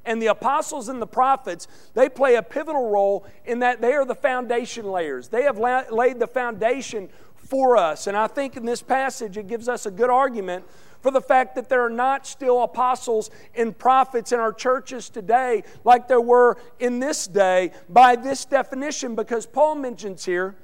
And 0.05 0.21
the 0.21 0.27
apostles 0.27 0.89
and 0.89 1.01
the 1.01 1.07
prophets, 1.07 1.67
they 1.93 2.09
play 2.09 2.35
a 2.35 2.43
pivotal 2.43 2.89
role 2.89 3.25
in 3.45 3.59
that 3.59 3.81
they 3.81 3.93
are 3.93 4.05
the 4.05 4.15
foundation 4.15 4.85
layers. 4.85 5.27
They 5.27 5.43
have 5.43 5.57
la- 5.57 5.83
laid 5.91 6.19
the 6.19 6.27
foundation 6.27 7.09
for 7.35 7.77
us. 7.77 8.07
And 8.07 8.15
I 8.15 8.27
think 8.27 8.55
in 8.55 8.65
this 8.65 8.81
passage, 8.81 9.37
it 9.37 9.47
gives 9.47 9.67
us 9.67 9.85
a 9.85 9.91
good 9.91 10.09
argument 10.09 10.65
for 11.01 11.11
the 11.11 11.21
fact 11.21 11.55
that 11.55 11.69
there 11.69 11.83
are 11.83 11.89
not 11.89 12.27
still 12.27 12.61
apostles 12.63 13.29
and 13.55 13.77
prophets 13.77 14.31
in 14.31 14.39
our 14.39 14.51
churches 14.51 15.09
today 15.09 15.63
like 15.83 16.07
there 16.07 16.21
were 16.21 16.57
in 16.79 16.99
this 16.99 17.27
day 17.27 17.71
by 17.87 18.15
this 18.15 18.45
definition, 18.45 19.15
because 19.15 19.45
Paul 19.45 19.75
mentions 19.75 20.25
here 20.25 20.55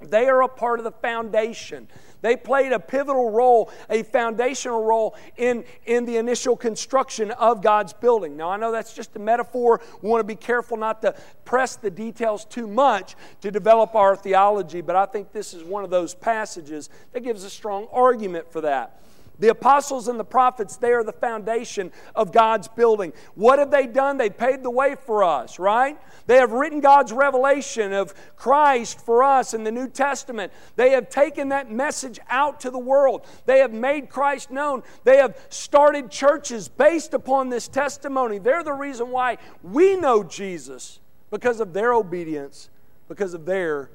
they 0.00 0.26
are 0.26 0.42
a 0.42 0.48
part 0.48 0.78
of 0.78 0.84
the 0.84 0.92
foundation. 0.92 1.88
They 2.26 2.34
played 2.34 2.72
a 2.72 2.80
pivotal 2.80 3.30
role, 3.30 3.70
a 3.88 4.02
foundational 4.02 4.82
role 4.82 5.14
in, 5.36 5.62
in 5.84 6.06
the 6.06 6.16
initial 6.16 6.56
construction 6.56 7.30
of 7.30 7.62
God's 7.62 7.92
building. 7.92 8.36
Now, 8.36 8.50
I 8.50 8.56
know 8.56 8.72
that's 8.72 8.92
just 8.92 9.14
a 9.14 9.20
metaphor. 9.20 9.80
We 10.02 10.08
want 10.08 10.22
to 10.22 10.26
be 10.26 10.34
careful 10.34 10.76
not 10.76 11.02
to 11.02 11.14
press 11.44 11.76
the 11.76 11.88
details 11.88 12.44
too 12.44 12.66
much 12.66 13.14
to 13.42 13.52
develop 13.52 13.94
our 13.94 14.16
theology, 14.16 14.80
but 14.80 14.96
I 14.96 15.06
think 15.06 15.30
this 15.30 15.54
is 15.54 15.62
one 15.62 15.84
of 15.84 15.90
those 15.90 16.16
passages 16.16 16.90
that 17.12 17.20
gives 17.20 17.44
a 17.44 17.50
strong 17.50 17.86
argument 17.92 18.50
for 18.50 18.60
that. 18.62 19.00
The 19.38 19.48
apostles 19.48 20.08
and 20.08 20.18
the 20.18 20.24
prophets, 20.24 20.76
they 20.76 20.92
are 20.92 21.04
the 21.04 21.12
foundation 21.12 21.92
of 22.14 22.32
God's 22.32 22.68
building. 22.68 23.12
What 23.34 23.58
have 23.58 23.70
they 23.70 23.86
done? 23.86 24.16
They 24.16 24.30
paved 24.30 24.62
the 24.62 24.70
way 24.70 24.94
for 24.94 25.22
us, 25.22 25.58
right? 25.58 25.98
They 26.26 26.36
have 26.36 26.52
written 26.52 26.80
God's 26.80 27.12
revelation 27.12 27.92
of 27.92 28.14
Christ 28.36 29.04
for 29.04 29.22
us 29.22 29.52
in 29.52 29.64
the 29.64 29.72
New 29.72 29.88
Testament. 29.88 30.52
They 30.76 30.90
have 30.90 31.10
taken 31.10 31.50
that 31.50 31.70
message 31.70 32.18
out 32.30 32.60
to 32.60 32.70
the 32.70 32.78
world. 32.78 33.26
They 33.44 33.58
have 33.58 33.72
made 33.72 34.08
Christ 34.08 34.50
known. 34.50 34.82
They 35.04 35.18
have 35.18 35.38
started 35.50 36.10
churches 36.10 36.68
based 36.68 37.12
upon 37.12 37.50
this 37.50 37.68
testimony. 37.68 38.38
They're 38.38 38.64
the 38.64 38.72
reason 38.72 39.10
why 39.10 39.38
we 39.62 39.96
know 39.96 40.22
Jesus 40.22 41.00
because 41.30 41.60
of 41.60 41.72
their 41.72 41.92
obedience, 41.92 42.70
because 43.08 43.34
of 43.34 43.44
their 43.44 43.90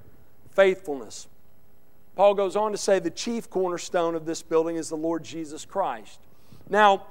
faithfulness. 0.51 1.27
Paul 2.15 2.33
goes 2.33 2.55
on 2.55 2.71
to 2.71 2.77
say 2.77 2.99
the 2.99 3.09
chief 3.09 3.49
cornerstone 3.49 4.15
of 4.15 4.25
this 4.25 4.41
building 4.41 4.75
is 4.75 4.89
the 4.89 4.97
Lord 4.97 5.23
Jesus 5.23 5.65
Christ. 5.65 6.19
Now, 6.69 7.07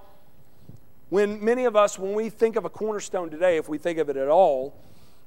when 1.09 1.43
many 1.45 1.65
of 1.65 1.75
us, 1.75 1.99
when 1.99 2.15
we 2.15 2.29
think 2.29 2.57
of 2.57 2.65
a 2.65 2.71
cornerstone 2.71 3.31
today, 3.31 3.57
if 3.57 3.69
we 3.69 3.79
think 3.79 3.99
of 3.99 4.09
it 4.09 4.17
at 4.17 4.29
all, 4.29 4.75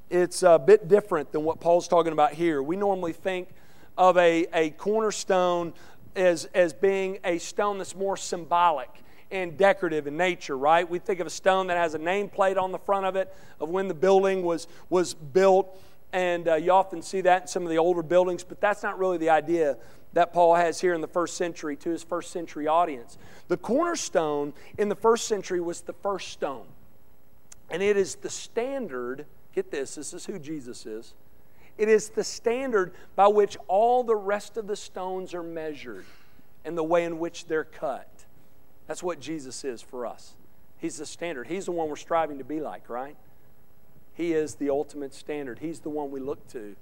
it's 0.09 0.43
a 0.43 0.59
bit 0.59 0.87
different 0.87 1.31
than 1.31 1.43
what 1.43 1.59
Paul's 1.59 1.87
talking 1.87 2.13
about 2.13 2.33
here. 2.33 2.61
We 2.61 2.75
normally 2.75 3.13
think 3.13 3.49
of 3.97 4.17
a, 4.17 4.45
a 4.53 4.69
cornerstone 4.71 5.73
as, 6.15 6.45
as 6.53 6.71
being 6.71 7.17
a 7.23 7.39
stone 7.39 7.79
that's 7.79 7.95
more 7.95 8.15
symbolic 8.15 8.89
and 9.31 9.57
decorative 9.57 10.05
in 10.05 10.15
nature, 10.15 10.55
right? 10.55 10.87
We 10.87 10.99
think 10.99 11.19
of 11.19 11.25
a 11.25 11.31
stone 11.31 11.67
that 11.67 11.77
has 11.77 11.95
a 11.95 11.99
nameplate 11.99 12.61
on 12.61 12.71
the 12.71 12.77
front 12.77 13.07
of 13.07 13.15
it 13.15 13.35
of 13.59 13.69
when 13.69 13.87
the 13.87 13.93
building 13.95 14.43
was, 14.43 14.67
was 14.89 15.15
built 15.15 15.75
and 16.13 16.47
uh, 16.47 16.55
you 16.55 16.71
often 16.71 17.01
see 17.01 17.21
that 17.21 17.41
in 17.41 17.47
some 17.47 17.63
of 17.63 17.69
the 17.69 17.79
older 17.79 18.03
buildings, 18.03 18.43
but 18.43 18.61
that's 18.61 18.83
not 18.83 18.97
really 18.99 19.17
the 19.17 19.31
idea 19.31 19.77
that 20.13 20.31
Paul 20.31 20.53
has 20.55 20.79
here 20.79 20.93
in 20.93 21.01
the 21.01 21.07
first 21.07 21.35
century 21.35 21.75
to 21.77 21.89
his 21.89 22.03
first 22.03 22.31
century 22.31 22.67
audience. 22.67 23.17
The 23.47 23.57
cornerstone 23.57 24.53
in 24.77 24.89
the 24.89 24.95
first 24.95 25.27
century 25.27 25.59
was 25.59 25.81
the 25.81 25.93
first 25.93 26.29
stone, 26.29 26.67
and 27.69 27.81
it 27.81 27.97
is 27.97 28.15
the 28.15 28.29
standard. 28.29 29.25
Get 29.55 29.71
this, 29.71 29.95
this 29.95 30.13
is 30.13 30.25
who 30.25 30.37
Jesus 30.37 30.85
is. 30.85 31.15
It 31.77 31.89
is 31.89 32.09
the 32.09 32.23
standard 32.23 32.93
by 33.15 33.27
which 33.27 33.57
all 33.67 34.03
the 34.03 34.15
rest 34.15 34.57
of 34.57 34.67
the 34.67 34.75
stones 34.75 35.33
are 35.33 35.41
measured 35.41 36.05
and 36.63 36.77
the 36.77 36.83
way 36.83 37.03
in 37.03 37.17
which 37.17 37.47
they're 37.47 37.63
cut. 37.63 38.07
That's 38.85 39.01
what 39.01 39.19
Jesus 39.19 39.63
is 39.63 39.81
for 39.81 40.05
us. 40.05 40.35
He's 40.77 40.97
the 40.97 41.05
standard. 41.07 41.47
He's 41.47 41.65
the 41.65 41.71
one 41.71 41.89
we're 41.89 41.95
striving 41.95 42.37
to 42.37 42.43
be 42.43 42.59
like, 42.59 42.89
right? 42.89 43.17
He 44.13 44.33
is 44.33 44.55
the 44.55 44.69
ultimate 44.69 45.13
standard. 45.13 45.59
He's 45.59 45.79
the 45.79 45.89
one 45.89 46.11
we 46.11 46.19
look 46.19 46.47
to. 46.49 46.75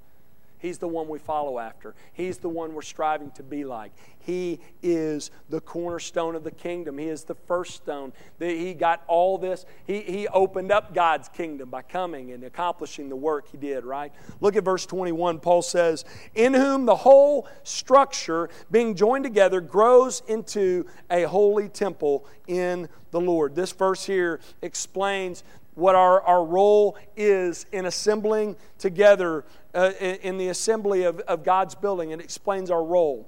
He's 0.62 0.78
the 0.78 0.88
one 0.88 1.08
we 1.08 1.18
follow 1.18 1.58
after. 1.58 1.96
He's 2.14 2.38
the 2.38 2.50
one 2.50 2.76
we're 2.76 2.84
striving 2.84 3.32
to 3.32 3.44
be 3.44 3.66
like. 3.66 3.92
He 4.20 4.60
is 4.84 5.32
the 5.50 5.60
cornerstone 5.60 6.36
of 6.36 6.44
the 6.44 6.52
kingdom. 6.52 7.00
He 7.00 7.08
is 7.08 7.24
the 7.24 7.34
first 7.34 7.74
stone. 7.78 8.14
He 8.38 8.76
got 8.76 9.04
all 9.08 9.40
this. 9.40 9.66
He, 9.88 10.02
he 10.02 10.28
opened 10.28 10.72
up 10.72 10.94
God's 10.94 11.30
kingdom 11.30 11.72
by 11.72 11.82
coming 11.82 12.32
and 12.32 12.44
accomplishing 12.44 13.10
the 13.10 13.16
work 13.16 13.48
he 13.52 13.58
did, 13.58 13.86
right? 13.86 14.14
Look 14.40 14.56
at 14.56 14.64
verse 14.64 14.86
21. 14.86 15.40
Paul 15.40 15.64
says, 15.64 16.06
In 16.36 16.54
whom 16.54 16.86
the 16.86 16.98
whole 16.98 17.48
structure, 17.64 18.48
being 18.70 18.94
joined 18.94 19.24
together, 19.24 19.62
grows 19.62 20.22
into 20.28 20.86
a 21.10 21.24
holy 21.24 21.70
temple 21.70 22.24
in 22.48 22.88
the 23.10 23.20
Lord. 23.20 23.56
This 23.56 23.72
verse 23.72 24.06
here 24.06 24.40
explains 24.62 25.44
what 25.82 25.96
our, 25.96 26.22
our 26.22 26.46
role 26.46 26.96
is 27.18 27.66
in 27.72 27.88
assembling 27.88 28.56
together 28.78 29.44
uh, 29.74 29.92
in 30.00 30.38
the 30.38 30.50
assembly 30.50 31.04
of, 31.04 31.20
of 31.22 31.44
God's 31.44 31.74
building. 31.74 32.12
It 32.12 32.22
explains 32.22 32.70
our 32.70 32.84
role. 32.84 33.28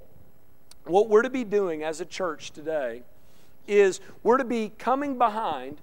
What 0.85 1.09
we're 1.09 1.23
to 1.23 1.29
be 1.29 1.43
doing 1.43 1.83
as 1.83 1.99
a 1.99 2.05
church 2.05 2.51
today 2.51 3.01
is 3.67 4.01
we're 4.21 4.37
to 4.37 4.43
be 4.43 4.69
coming 4.77 5.17
behind 5.17 5.81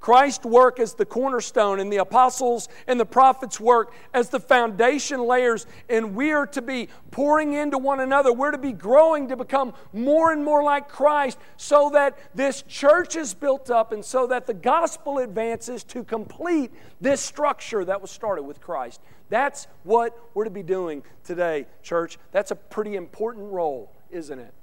Christ's 0.00 0.44
work 0.44 0.78
as 0.78 0.94
the 0.94 1.04
cornerstone 1.04 1.80
and 1.80 1.92
the 1.92 1.96
apostles 1.96 2.68
and 2.86 3.00
the 3.00 3.06
prophets' 3.06 3.58
work 3.58 3.92
as 4.14 4.28
the 4.28 4.38
foundation 4.38 5.20
layers, 5.20 5.66
and 5.88 6.14
we 6.14 6.32
are 6.32 6.46
to 6.48 6.62
be 6.62 6.88
pouring 7.10 7.54
into 7.54 7.78
one 7.78 8.00
another. 8.00 8.32
We're 8.32 8.52
to 8.52 8.58
be 8.58 8.72
growing 8.72 9.28
to 9.28 9.36
become 9.36 9.74
more 9.92 10.32
and 10.32 10.44
more 10.44 10.62
like 10.62 10.88
Christ 10.88 11.38
so 11.56 11.90
that 11.94 12.18
this 12.34 12.62
church 12.62 13.16
is 13.16 13.34
built 13.34 13.70
up 13.70 13.92
and 13.92 14.04
so 14.04 14.26
that 14.28 14.46
the 14.46 14.54
gospel 14.54 15.18
advances 15.18 15.82
to 15.84 16.04
complete 16.04 16.70
this 17.00 17.20
structure 17.20 17.84
that 17.84 18.00
was 18.00 18.10
started 18.10 18.42
with 18.42 18.60
Christ. 18.60 19.00
That's 19.28 19.66
what 19.82 20.16
we're 20.34 20.44
to 20.44 20.50
be 20.50 20.62
doing 20.62 21.02
today, 21.24 21.66
church. 21.82 22.18
That's 22.32 22.52
a 22.52 22.56
pretty 22.56 22.94
important 22.94 23.50
role, 23.50 23.90
isn't 24.10 24.38
it? 24.38 24.54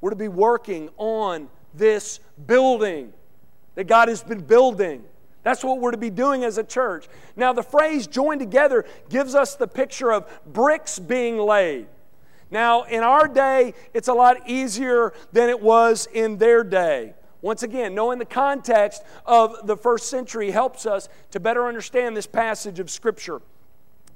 We're 0.00 0.10
to 0.10 0.16
be 0.16 0.28
working 0.28 0.90
on 0.98 1.48
this 1.72 2.20
building 2.46 3.12
that 3.74 3.84
God 3.84 4.08
has 4.08 4.22
been 4.22 4.40
building. 4.40 5.04
That's 5.42 5.64
what 5.64 5.80
we're 5.80 5.90
to 5.90 5.96
be 5.96 6.10
doing 6.10 6.44
as 6.44 6.58
a 6.58 6.64
church. 6.64 7.08
Now, 7.36 7.52
the 7.52 7.62
phrase 7.62 8.06
joined 8.06 8.40
together 8.40 8.84
gives 9.08 9.34
us 9.34 9.56
the 9.56 9.66
picture 9.66 10.12
of 10.12 10.28
bricks 10.46 10.98
being 10.98 11.38
laid. 11.38 11.86
Now, 12.50 12.82
in 12.82 13.02
our 13.02 13.26
day, 13.26 13.74
it's 13.94 14.08
a 14.08 14.12
lot 14.12 14.48
easier 14.48 15.14
than 15.32 15.48
it 15.48 15.60
was 15.60 16.06
in 16.12 16.36
their 16.36 16.62
day. 16.62 17.14
Once 17.40 17.64
again, 17.64 17.94
knowing 17.94 18.20
the 18.20 18.24
context 18.24 19.02
of 19.26 19.66
the 19.66 19.76
first 19.76 20.08
century 20.08 20.50
helps 20.52 20.86
us 20.86 21.08
to 21.32 21.40
better 21.40 21.66
understand 21.66 22.16
this 22.16 22.26
passage 22.26 22.78
of 22.78 22.88
Scripture. 22.88 23.42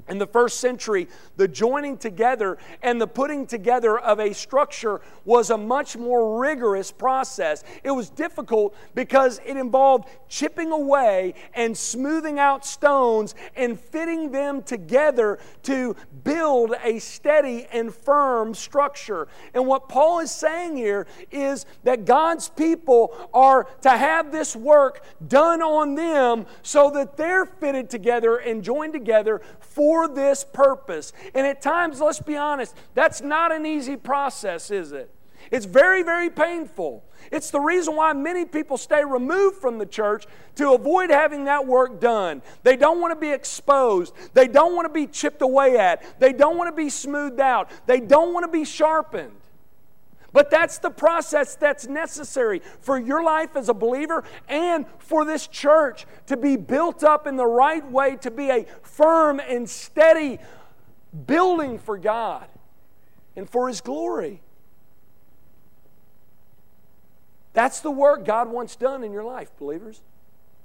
In 0.09 0.19
the 0.19 0.27
first 0.27 0.61
century, 0.61 1.09
the 1.37 1.49
joining 1.49 1.99
together 1.99 2.59
and 2.83 3.01
the 3.01 3.09
putting 3.09 3.47
together 3.47 3.99
of 3.99 4.21
a 4.21 4.33
structure 4.33 5.01
was 5.25 5.51
a 5.51 5.59
much 5.59 5.97
more 5.97 6.41
rigorous 6.41 6.93
process. 6.93 7.65
It 7.83 7.91
was 7.91 8.09
difficult 8.09 8.77
because 8.95 9.41
it 9.45 9.57
involved 9.57 10.09
chipping 10.29 10.71
away 10.71 11.35
and 11.55 11.77
smoothing 11.77 12.39
out 12.39 12.65
stones 12.65 13.35
and 13.57 13.79
fitting 13.79 14.31
them 14.31 14.63
together 14.63 15.39
to 15.65 15.97
build 16.23 16.75
a 16.85 17.01
steady 17.01 17.67
and 17.73 17.93
firm 17.93 18.55
structure. 18.55 19.27
And 19.55 19.67
what 19.67 19.89
Paul 19.89 20.21
is 20.21 20.31
saying 20.31 20.77
here 20.77 21.09
is 21.33 21.67
that 21.83 22.05
God's 22.05 22.49
people 22.49 23.13
are 23.35 23.65
to 23.83 23.91
have 23.91 24.31
this 24.31 24.55
work 24.55 25.05
done 25.27 25.63
on 25.63 25.97
them 25.97 26.47
so 26.63 26.91
that 26.91 27.17
they're 27.17 27.47
fitted 27.47 27.91
together 27.91 28.37
and 28.37 28.63
joined 28.63 28.93
together 28.93 29.41
for 29.59 29.96
this 30.07 30.45
purpose. 30.45 31.13
And 31.35 31.47
at 31.47 31.63
times, 31.63 32.01
let's 32.01 32.21
be 32.21 32.37
honest, 32.37 32.77
that's 32.95 33.21
not 33.21 33.53
an 33.53 33.65
easy 33.65 33.97
process, 33.97 34.71
is 34.71 34.93
it? 34.93 35.11
It's 35.51 35.67
very, 35.67 36.03
very 36.03 36.31
painful. 36.31 37.05
It's 37.31 37.51
the 37.51 37.61
reason 37.61 37.97
why 37.97 38.13
many 38.13 38.45
people 38.45 38.77
stay 38.77 39.05
removed 39.05 39.57
from 39.57 39.79
the 39.79 39.87
church 39.87 40.27
to 40.57 40.73
avoid 40.73 41.11
having 41.11 41.45
that 41.45 41.67
work 41.67 42.01
done. 42.01 42.43
They 42.63 42.77
don't 42.77 43.01
want 43.01 43.13
to 43.13 43.21
be 43.21 43.33
exposed. 43.33 44.15
They 44.35 44.49
don't 44.49 44.75
want 44.75 44.87
to 44.87 44.93
be 44.93 45.07
chipped 45.07 45.43
away 45.43 45.79
at. 45.79 46.21
They 46.21 46.33
don't 46.33 46.57
want 46.57 46.75
to 46.75 46.77
be 46.77 46.91
smoothed 46.91 47.41
out. 47.41 47.71
They 47.87 48.01
don't 48.01 48.33
want 48.33 48.45
to 48.45 48.53
be 48.53 48.65
sharpened. 48.65 49.33
But 50.37 50.51
that's 50.51 50.77
the 50.77 50.91
process 50.91 51.55
that's 51.55 51.87
necessary 51.87 52.61
for 52.83 52.99
your 52.99 53.25
life 53.25 53.57
as 53.57 53.71
a 53.71 53.73
believer 53.73 54.23
and 54.51 54.85
for 54.99 55.25
this 55.25 55.47
church 55.47 56.05
to 56.27 56.37
be 56.37 56.57
built 56.57 57.03
up 57.03 57.27
in 57.27 57.37
the 57.37 57.47
right 57.47 57.91
way, 57.91 58.17
to 58.17 58.31
be 58.31 58.51
a 58.51 58.67
firm 58.83 59.41
and 59.41 59.67
steady 59.67 60.39
building 61.27 61.79
for 61.79 61.97
God 61.97 62.49
and 63.35 63.49
for 63.49 63.69
His 63.69 63.81
glory. 63.81 64.43
That's 67.55 67.81
the 67.81 67.91
work 67.91 68.27
God 68.27 68.51
wants 68.51 68.77
done 68.77 69.05
in 69.05 69.13
your 69.13 69.25
life, 69.25 69.49
believers. 69.59 70.03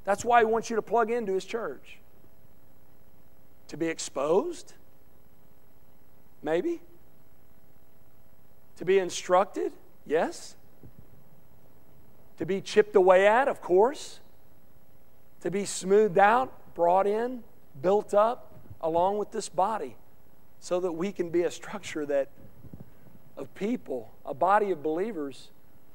That's 0.03 0.25
why 0.25 0.39
He 0.39 0.45
wants 0.47 0.69
you 0.69 0.75
to 0.75 0.81
plug 0.81 1.09
into 1.09 1.33
His 1.33 1.45
church. 1.45 1.99
To 3.69 3.77
be 3.77 3.87
exposed? 3.87 4.73
Maybe. 6.43 6.81
To 8.81 8.85
be 8.85 8.97
instructed? 8.97 9.73
Yes. 10.07 10.55
To 12.39 12.47
be 12.47 12.61
chipped 12.61 12.95
away 12.95 13.27
at? 13.27 13.47
Of 13.47 13.61
course. 13.61 14.19
To 15.41 15.51
be 15.51 15.65
smoothed 15.65 16.17
out, 16.17 16.51
brought 16.73 17.05
in, 17.05 17.43
built 17.79 18.15
up 18.15 18.51
along 18.81 19.19
with 19.19 19.31
this 19.31 19.49
body 19.49 19.97
so 20.59 20.79
that 20.79 20.93
we 20.93 21.11
can 21.11 21.29
be 21.29 21.43
a 21.43 21.51
structure 21.51 22.07
that 22.07 22.29
of 23.37 23.53
people, 23.53 24.15
a 24.25 24.33
body 24.33 24.71
of 24.71 24.81
believers 24.81 25.51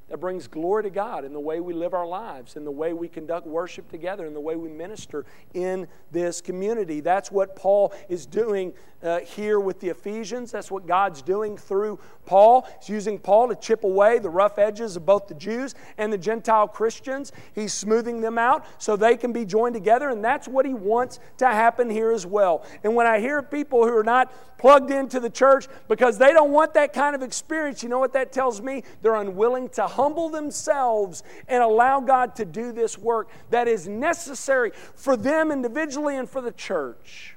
that 0.07 0.19
brings 0.19 0.47
glory 0.47 0.83
to 0.83 0.89
God 0.89 1.25
in 1.25 1.33
the 1.33 1.41
way 1.41 1.59
we 1.59 1.73
live 1.73 1.93
our 1.93 2.07
lives, 2.07 2.55
in 2.55 2.63
the 2.63 2.71
way 2.71 2.93
we 2.93 3.09
conduct 3.09 3.45
worship 3.45 3.91
together, 3.91 4.25
in 4.25 4.33
the 4.33 4.39
way 4.39 4.55
we 4.55 4.69
minister 4.69 5.25
in 5.53 5.89
this 6.13 6.39
community. 6.39 7.01
That's 7.01 7.29
what 7.33 7.53
Paul 7.53 7.93
is 8.07 8.25
doing 8.25 8.71
uh, 9.03 9.19
here 9.19 9.59
with 9.59 9.79
the 9.79 9.89
Ephesians. 9.89 10.51
That's 10.51 10.71
what 10.71 10.87
God's 10.87 11.21
doing 11.21 11.57
through 11.57 11.99
Paul. 12.25 12.67
He's 12.79 12.89
using 12.89 13.19
Paul 13.19 13.49
to 13.49 13.55
chip 13.55 13.83
away 13.83 14.19
the 14.19 14.29
rough 14.29 14.57
edges 14.57 14.95
of 14.95 15.05
both 15.05 15.27
the 15.27 15.35
Jews 15.35 15.75
and 15.97 16.11
the 16.11 16.17
Gentile 16.17 16.67
Christians. 16.67 17.31
He's 17.53 17.73
smoothing 17.73 18.21
them 18.21 18.37
out 18.37 18.65
so 18.77 18.95
they 18.95 19.15
can 19.15 19.31
be 19.31 19.45
joined 19.45 19.75
together, 19.75 20.09
and 20.09 20.23
that's 20.23 20.47
what 20.47 20.65
he 20.65 20.73
wants 20.73 21.19
to 21.37 21.47
happen 21.47 21.89
here 21.89 22.11
as 22.11 22.25
well. 22.25 22.65
And 22.83 22.95
when 22.95 23.07
I 23.07 23.19
hear 23.19 23.41
people 23.41 23.85
who 23.85 23.95
are 23.95 24.03
not 24.03 24.33
plugged 24.57 24.91
into 24.91 25.19
the 25.19 25.29
church 25.29 25.67
because 25.87 26.17
they 26.17 26.33
don't 26.33 26.51
want 26.51 26.73
that 26.73 26.91
kind 26.91 27.15
of 27.15 27.21
experience, 27.21 27.83
you 27.83 27.89
know 27.89 27.99
what 27.99 28.13
that 28.13 28.31
tells 28.31 28.61
me? 28.61 28.83
They're 29.01 29.15
unwilling 29.15 29.69
to 29.69 29.87
humble 29.87 30.29
themselves 30.29 31.23
and 31.47 31.61
allow 31.61 31.99
God 31.99 32.35
to 32.37 32.45
do 32.45 32.71
this 32.71 32.97
work 32.97 33.29
that 33.51 33.67
is 33.67 33.87
necessary 33.87 34.71
for 34.95 35.15
them 35.15 35.51
individually 35.51 36.17
and 36.17 36.29
for 36.29 36.41
the 36.41 36.51
church. 36.51 37.36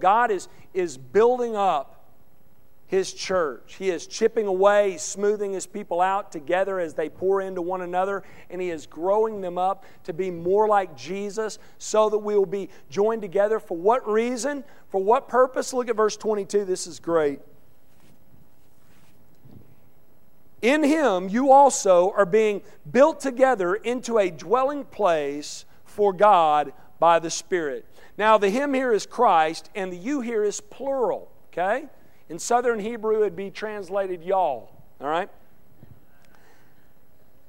God 0.00 0.30
is, 0.30 0.48
is 0.74 0.96
building 0.96 1.56
up 1.56 2.00
his 2.90 3.12
church. 3.12 3.76
He 3.78 3.88
is 3.88 4.08
chipping 4.08 4.48
away, 4.48 4.96
smoothing 4.96 5.52
his 5.52 5.64
people 5.64 6.00
out 6.00 6.32
together 6.32 6.80
as 6.80 6.94
they 6.94 7.08
pour 7.08 7.40
into 7.40 7.62
one 7.62 7.82
another, 7.82 8.24
and 8.50 8.60
he 8.60 8.70
is 8.70 8.86
growing 8.86 9.40
them 9.40 9.58
up 9.58 9.84
to 10.04 10.12
be 10.12 10.28
more 10.28 10.66
like 10.66 10.96
Jesus 10.96 11.60
so 11.78 12.10
that 12.10 12.18
we 12.18 12.34
will 12.34 12.46
be 12.46 12.68
joined 12.90 13.22
together. 13.22 13.60
For 13.60 13.76
what 13.76 14.08
reason? 14.10 14.64
For 14.88 15.00
what 15.00 15.28
purpose? 15.28 15.72
Look 15.72 15.88
at 15.88 15.94
verse 15.94 16.16
22. 16.16 16.64
This 16.64 16.88
is 16.88 16.98
great. 16.98 17.38
In 20.60 20.82
him, 20.82 21.28
you 21.28 21.52
also 21.52 22.12
are 22.16 22.26
being 22.26 22.60
built 22.90 23.20
together 23.20 23.76
into 23.76 24.18
a 24.18 24.30
dwelling 24.30 24.84
place 24.84 25.64
for 25.84 26.12
God 26.12 26.72
by 26.98 27.18
the 27.18 27.30
Spirit. 27.30 27.86
Now, 28.18 28.38
the 28.38 28.50
him 28.50 28.74
here 28.74 28.92
is 28.92 29.06
Christ, 29.06 29.70
and 29.74 29.92
the 29.92 29.96
you 29.96 30.20
here 30.20 30.44
is 30.44 30.60
plural, 30.60 31.30
okay? 31.52 31.86
In 32.28 32.38
Southern 32.38 32.78
Hebrew, 32.78 33.20
it'd 33.20 33.36
be 33.36 33.50
translated 33.50 34.22
y'all, 34.22 34.70
all 35.00 35.08
right? 35.08 35.28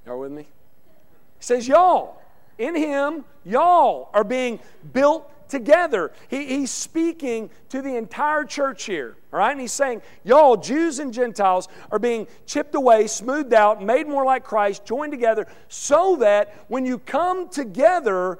Y'all 0.05 0.19
with 0.19 0.31
me? 0.31 0.43
He 0.43 1.43
says, 1.43 1.67
y'all. 1.67 2.21
In 2.57 2.75
him, 2.75 3.25
y'all 3.43 4.09
are 4.13 4.23
being 4.23 4.59
built 4.93 5.31
together. 5.51 6.11
He, 6.29 6.45
he's 6.45 6.71
speaking 6.71 7.51
to 7.69 7.81
the 7.81 7.95
entire 7.95 8.45
church 8.45 8.85
here, 8.85 9.17
all 9.31 9.39
right? 9.39 9.51
And 9.51 9.59
he's 9.59 9.73
saying, 9.73 10.01
Y'all, 10.23 10.57
Jews 10.57 10.97
and 10.97 11.13
Gentiles, 11.13 11.67
are 11.91 11.99
being 11.99 12.27
chipped 12.47 12.73
away, 12.73 13.05
smoothed 13.05 13.53
out, 13.53 13.83
made 13.83 14.07
more 14.07 14.25
like 14.25 14.43
Christ, 14.43 14.85
joined 14.85 15.11
together, 15.11 15.45
so 15.67 16.15
that 16.17 16.55
when 16.69 16.85
you 16.85 16.97
come 16.97 17.49
together, 17.49 18.39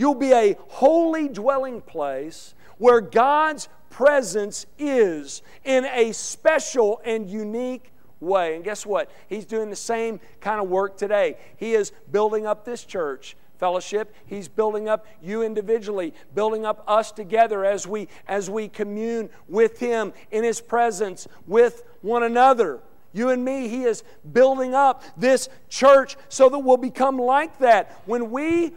You'll 0.00 0.14
be 0.14 0.32
a 0.32 0.56
holy 0.68 1.28
dwelling 1.28 1.82
place 1.82 2.54
where 2.78 3.02
God's 3.02 3.68
presence 3.90 4.64
is 4.78 5.42
in 5.62 5.84
a 5.84 6.12
special 6.12 7.02
and 7.04 7.28
unique 7.28 7.92
way. 8.18 8.54
And 8.54 8.64
guess 8.64 8.86
what? 8.86 9.10
He's 9.28 9.44
doing 9.44 9.68
the 9.68 9.76
same 9.76 10.18
kind 10.40 10.58
of 10.58 10.70
work 10.70 10.96
today. 10.96 11.36
He 11.58 11.74
is 11.74 11.92
building 12.10 12.46
up 12.46 12.64
this 12.64 12.82
church 12.84 13.36
fellowship 13.58 14.14
he's 14.24 14.48
building 14.48 14.88
up 14.88 15.06
you 15.22 15.42
individually 15.42 16.14
building 16.34 16.64
up 16.64 16.82
us 16.88 17.12
together 17.12 17.62
as 17.62 17.86
we 17.86 18.08
as 18.26 18.48
we 18.48 18.66
commune 18.68 19.28
with 19.48 19.78
him 19.78 20.14
in 20.30 20.42
his 20.42 20.62
presence 20.62 21.28
with 21.46 21.82
one 22.00 22.22
another 22.22 22.80
you 23.12 23.30
and 23.30 23.44
me, 23.44 23.68
He 23.68 23.82
is 23.84 24.04
building 24.32 24.74
up 24.74 25.02
this 25.16 25.48
church 25.68 26.16
so 26.28 26.48
that 26.48 26.58
we'll 26.60 26.76
become 26.76 27.18
like 27.18 27.58
that. 27.58 28.00
When 28.06 28.30
we 28.30 28.72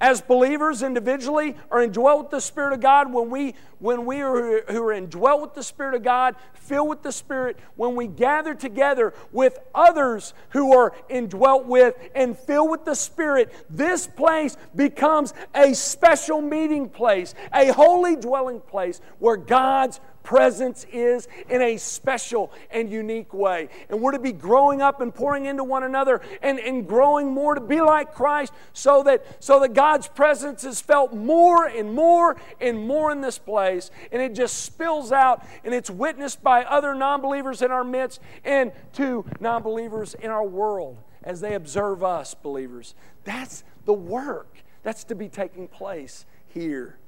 as 0.00 0.20
believers 0.20 0.82
individually 0.82 1.56
are 1.70 1.82
indwelt 1.82 2.24
with 2.24 2.30
the 2.30 2.40
Spirit 2.40 2.74
of 2.74 2.80
God, 2.80 3.12
when 3.12 3.30
we, 3.30 3.54
when 3.78 4.04
we 4.04 4.20
are, 4.20 4.62
who 4.70 4.82
are 4.82 4.92
indwelt 4.92 5.40
with 5.40 5.54
the 5.54 5.62
Spirit 5.62 5.94
of 5.94 6.02
God, 6.02 6.36
filled 6.54 6.88
with 6.88 7.02
the 7.02 7.12
Spirit, 7.12 7.58
when 7.76 7.96
we 7.96 8.06
gather 8.06 8.54
together 8.54 9.14
with 9.32 9.58
others 9.74 10.34
who 10.50 10.76
are 10.76 10.92
indwelt 11.08 11.64
with 11.64 11.94
and 12.14 12.38
filled 12.38 12.70
with 12.70 12.84
the 12.84 12.94
Spirit, 12.94 13.52
this 13.70 14.06
place 14.06 14.56
becomes 14.74 15.32
a 15.54 15.72
special 15.72 16.42
meeting 16.42 16.90
place, 16.90 17.34
a 17.54 17.72
holy 17.72 18.16
dwelling 18.16 18.60
place 18.60 19.00
where 19.18 19.36
God's 19.36 20.00
presence 20.26 20.84
is 20.92 21.28
in 21.48 21.62
a 21.62 21.76
special 21.76 22.52
and 22.70 22.90
unique 22.90 23.32
way. 23.32 23.68
And 23.88 24.02
we're 24.02 24.10
to 24.10 24.18
be 24.18 24.32
growing 24.32 24.82
up 24.82 25.00
and 25.00 25.14
pouring 25.14 25.46
into 25.46 25.62
one 25.62 25.84
another 25.84 26.20
and, 26.42 26.58
and 26.58 26.86
growing 26.86 27.32
more 27.32 27.54
to 27.54 27.60
be 27.60 27.80
like 27.80 28.12
Christ 28.12 28.52
so 28.72 29.04
that, 29.04 29.24
so 29.42 29.60
that 29.60 29.72
God's 29.72 30.08
presence 30.08 30.64
is 30.64 30.80
felt 30.80 31.14
more 31.14 31.64
and 31.64 31.94
more 31.94 32.36
and 32.60 32.86
more 32.86 33.12
in 33.12 33.20
this 33.20 33.38
place. 33.38 33.90
And 34.10 34.20
it 34.20 34.34
just 34.34 34.64
spills 34.64 35.12
out 35.12 35.46
and 35.64 35.72
it's 35.72 35.88
witnessed 35.88 36.42
by 36.42 36.64
other 36.64 36.94
non 36.94 37.22
believers 37.22 37.62
in 37.62 37.70
our 37.70 37.84
midst 37.84 38.20
and 38.44 38.72
to 38.94 39.24
non 39.40 39.62
believers 39.62 40.14
in 40.14 40.30
our 40.30 40.44
world 40.44 40.98
as 41.22 41.40
they 41.40 41.54
observe 41.54 42.02
us, 42.02 42.34
believers. 42.34 42.96
That's 43.22 43.62
the 43.84 43.94
work 43.94 44.58
that's 44.82 45.04
to 45.04 45.14
be 45.14 45.28
taking 45.28 45.68
place 45.68 46.26
here 46.48 46.98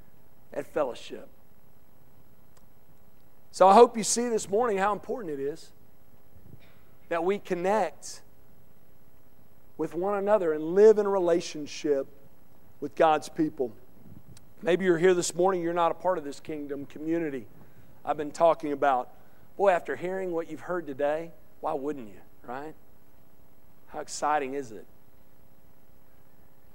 at 0.53 0.67
fellowship. 0.67 1.29
So 3.59 3.67
I 3.67 3.75
hope 3.75 3.97
you 3.97 4.05
see 4.05 4.29
this 4.29 4.49
morning 4.49 4.79
how 4.79 4.93
important 4.93 5.37
it 5.37 5.43
is 5.43 5.73
that 7.09 7.25
we 7.25 7.41
connect 7.41 8.23
with 9.77 9.97
one 9.97 10.17
another 10.17 10.53
and 10.53 10.77
live 10.77 10.99
in 10.99 11.09
relationship 11.09 12.07
with 12.81 12.95
God's 12.95 13.29
people. 13.29 13.73
Maybe 14.63 14.85
you're 14.85 14.97
here 14.97 15.13
this 15.13 15.35
morning, 15.35 15.61
you're 15.61 15.75
not 15.75 15.91
a 15.91 15.95
part 15.95 16.19
of 16.19 16.25
this 16.25 16.39
kingdom 16.39 16.87
community 16.87 17.49
I've 18.05 18.17
been 18.17 18.31
talking 18.31 18.71
about. 18.71 19.11
Boy, 19.57 19.71
after 19.71 19.97
hearing 19.97 20.31
what 20.31 20.49
you've 20.49 20.61
heard 20.61 20.87
today, 20.87 21.33
why 21.61 21.73
wouldn't 21.73 22.07
you, 22.07 22.21
right? 22.47 22.75
How 23.89 23.99
exciting 23.99 24.55
is 24.55 24.71
it? 24.71 24.87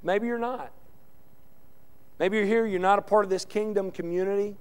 Maybe 0.03 0.27
you're 0.27 0.37
not. 0.37 0.73
Maybe 2.19 2.35
you're 2.35 2.45
here, 2.45 2.65
you're 2.65 2.81
not 2.81 2.99
a 2.99 3.03
part 3.03 3.23
of 3.23 3.29
this 3.29 3.45
kingdom 3.45 3.89
community. 3.89 4.57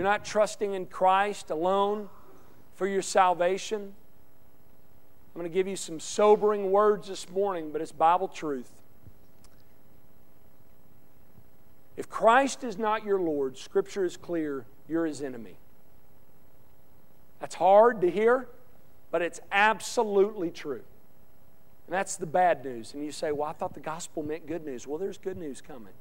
You're 0.00 0.08
not 0.08 0.24
trusting 0.24 0.72
in 0.72 0.86
Christ 0.86 1.50
alone 1.50 2.08
for 2.74 2.86
your 2.86 3.02
salvation. 3.02 3.82
I'm 3.82 5.38
going 5.38 5.44
to 5.44 5.52
give 5.52 5.68
you 5.68 5.76
some 5.76 6.00
sobering 6.00 6.70
words 6.70 7.08
this 7.08 7.28
morning, 7.28 7.70
but 7.70 7.82
it's 7.82 7.92
Bible 7.92 8.26
truth. 8.26 8.70
If 11.98 12.08
Christ 12.08 12.64
is 12.64 12.78
not 12.78 13.04
your 13.04 13.20
Lord, 13.20 13.58
Scripture 13.58 14.06
is 14.06 14.16
clear, 14.16 14.64
you're 14.88 15.04
his 15.04 15.20
enemy. 15.20 15.56
That's 17.38 17.56
hard 17.56 18.00
to 18.00 18.10
hear, 18.10 18.48
but 19.10 19.20
it's 19.20 19.40
absolutely 19.52 20.50
true. 20.50 20.80
And 21.86 21.94
that's 21.94 22.16
the 22.16 22.24
bad 22.24 22.64
news. 22.64 22.94
And 22.94 23.04
you 23.04 23.12
say, 23.12 23.32
well, 23.32 23.50
I 23.50 23.52
thought 23.52 23.74
the 23.74 23.80
gospel 23.80 24.22
meant 24.22 24.46
good 24.46 24.64
news. 24.64 24.86
Well, 24.86 24.96
there's 24.96 25.18
good 25.18 25.36
news 25.36 25.60
coming. 25.60 25.92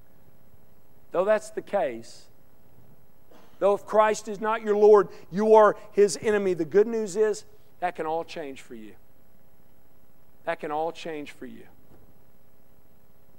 Though 1.12 1.26
that's 1.26 1.50
the 1.50 1.62
case, 1.62 2.29
Though 3.60 3.74
if 3.74 3.86
Christ 3.86 4.28
is 4.28 4.40
not 4.40 4.62
your 4.62 4.76
Lord, 4.76 5.10
you 5.32 5.56
are 5.56 5.76
his 5.92 6.18
enemy. 6.22 6.54
The 6.54 6.66
good 6.66 6.88
news 6.88 7.16
is 7.16 7.46
that 7.82 7.96
can 7.96 8.06
all 8.06 8.24
change 8.24 8.62
for 8.62 8.76
you. 8.76 8.94
That 10.46 10.60
can 10.60 10.72
all 10.72 10.92
change 10.92 11.32
for 11.32 11.46
you. 11.46 11.64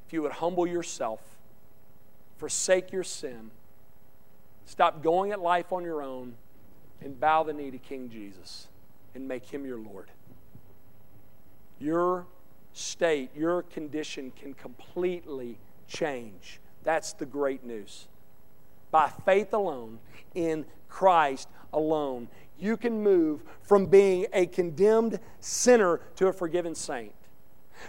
If 0.06 0.12
you 0.12 0.22
would 0.22 0.33
humble 0.33 0.66
yourself, 0.66 1.20
forsake 2.37 2.92
your 2.92 3.04
sin, 3.04 3.50
stop 4.66 5.02
going 5.02 5.33
at 5.33 5.40
life 5.40 5.72
on 5.72 5.85
your 5.85 6.02
own, 6.02 6.35
and 7.00 7.18
bow 7.18 7.42
the 7.42 7.54
knee 7.54 7.70
to 7.70 7.78
King 7.78 8.11
Jesus 8.11 8.68
and 9.14 9.26
make 9.26 9.46
him 9.46 9.64
your 9.64 9.78
Lord. 9.78 10.11
Your 11.78 12.26
state, 12.74 13.30
your 13.35 13.62
condition 13.62 14.33
can 14.38 14.52
completely 14.52 15.59
change. 15.88 16.61
That's 16.85 17.14
the 17.14 17.26
great 17.26 17.64
news 17.64 18.06
by 18.90 19.09
faith 19.24 19.53
alone, 19.53 19.98
in 20.35 20.64
Christ 20.88 21.48
alone. 21.72 22.29
You 22.59 22.76
can 22.76 23.03
move 23.03 23.42
from 23.62 23.87
being 23.87 24.26
a 24.33 24.46
condemned 24.46 25.18
sinner 25.40 26.00
to 26.16 26.29
a 26.29 26.33
forgiven 26.33 26.74
saint, 26.74 27.14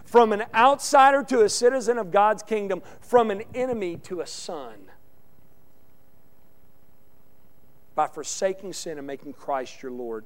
from 0.06 0.32
an 0.32 0.44
outsider 0.54 1.24
to 1.24 1.42
a 1.42 1.50
citizen 1.50 1.98
of 1.98 2.12
God's 2.12 2.44
kingdom, 2.44 2.82
from 3.02 3.32
an 3.32 3.44
enemy 3.54 3.98
to 4.04 4.22
a 4.22 4.28
son. 4.28 4.76
By 7.94 8.08
forsaking 8.08 8.72
sin 8.72 8.98
and 8.98 9.06
making 9.06 9.34
Christ 9.34 9.84
your 9.84 9.92
Lord. 9.92 10.24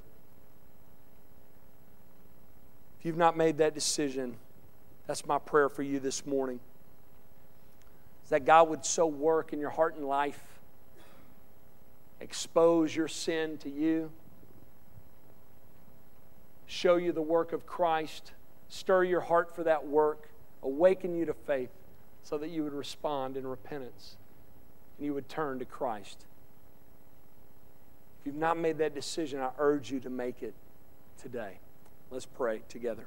If 3.00 3.06
you've 3.06 3.18
not 3.18 3.36
made 3.36 3.58
that 3.58 3.74
decision, 3.74 4.38
that's 5.08 5.26
my 5.26 5.40
prayer 5.40 5.70
for 5.70 5.82
you 5.82 6.00
this 6.00 6.26
morning. 6.26 6.60
Is 8.24 8.30
that 8.30 8.46
God 8.46 8.70
would 8.70 8.86
so 8.86 9.08
work 9.08 9.54
in 9.54 9.60
your 9.60 9.72
heart 9.72 9.96
and 9.96 10.06
life 10.06 10.55
expose 12.20 12.95
your 12.95 13.07
sin 13.07 13.57
to 13.59 13.70
you, 13.70 14.11
show 16.66 16.95
you 16.95 17.11
the 17.11 17.22
work 17.22 17.53
of 17.53 17.66
Christ, 17.66 18.34
stir 18.68 19.03
your 19.03 19.22
heart 19.22 19.55
for 19.55 19.63
that 19.63 19.86
work, 19.88 20.30
awaken 20.63 21.16
you 21.16 21.26
to 21.26 21.34
faith 21.34 21.72
so 22.24 22.38
that 22.38 22.49
you 22.49 22.63
would 22.63 22.74
respond 22.74 23.38
in 23.38 23.45
repentance 23.45 24.18
and 24.97 25.05
you 25.05 25.13
would 25.13 25.30
turn 25.30 25.59
to 25.59 25.66
Christ. 25.66 26.26
If 28.20 28.28
you've 28.28 28.36
not 28.36 28.57
made 28.57 28.80
that 28.80 28.95
decision, 28.95 29.39
I 29.39 29.51
urge 29.59 29.91
you 29.91 29.99
to 29.99 30.09
make 30.09 30.41
it 30.41 30.55
today. 31.22 31.59
Let's 32.09 32.26
pray 32.26 32.61
together. 32.70 33.05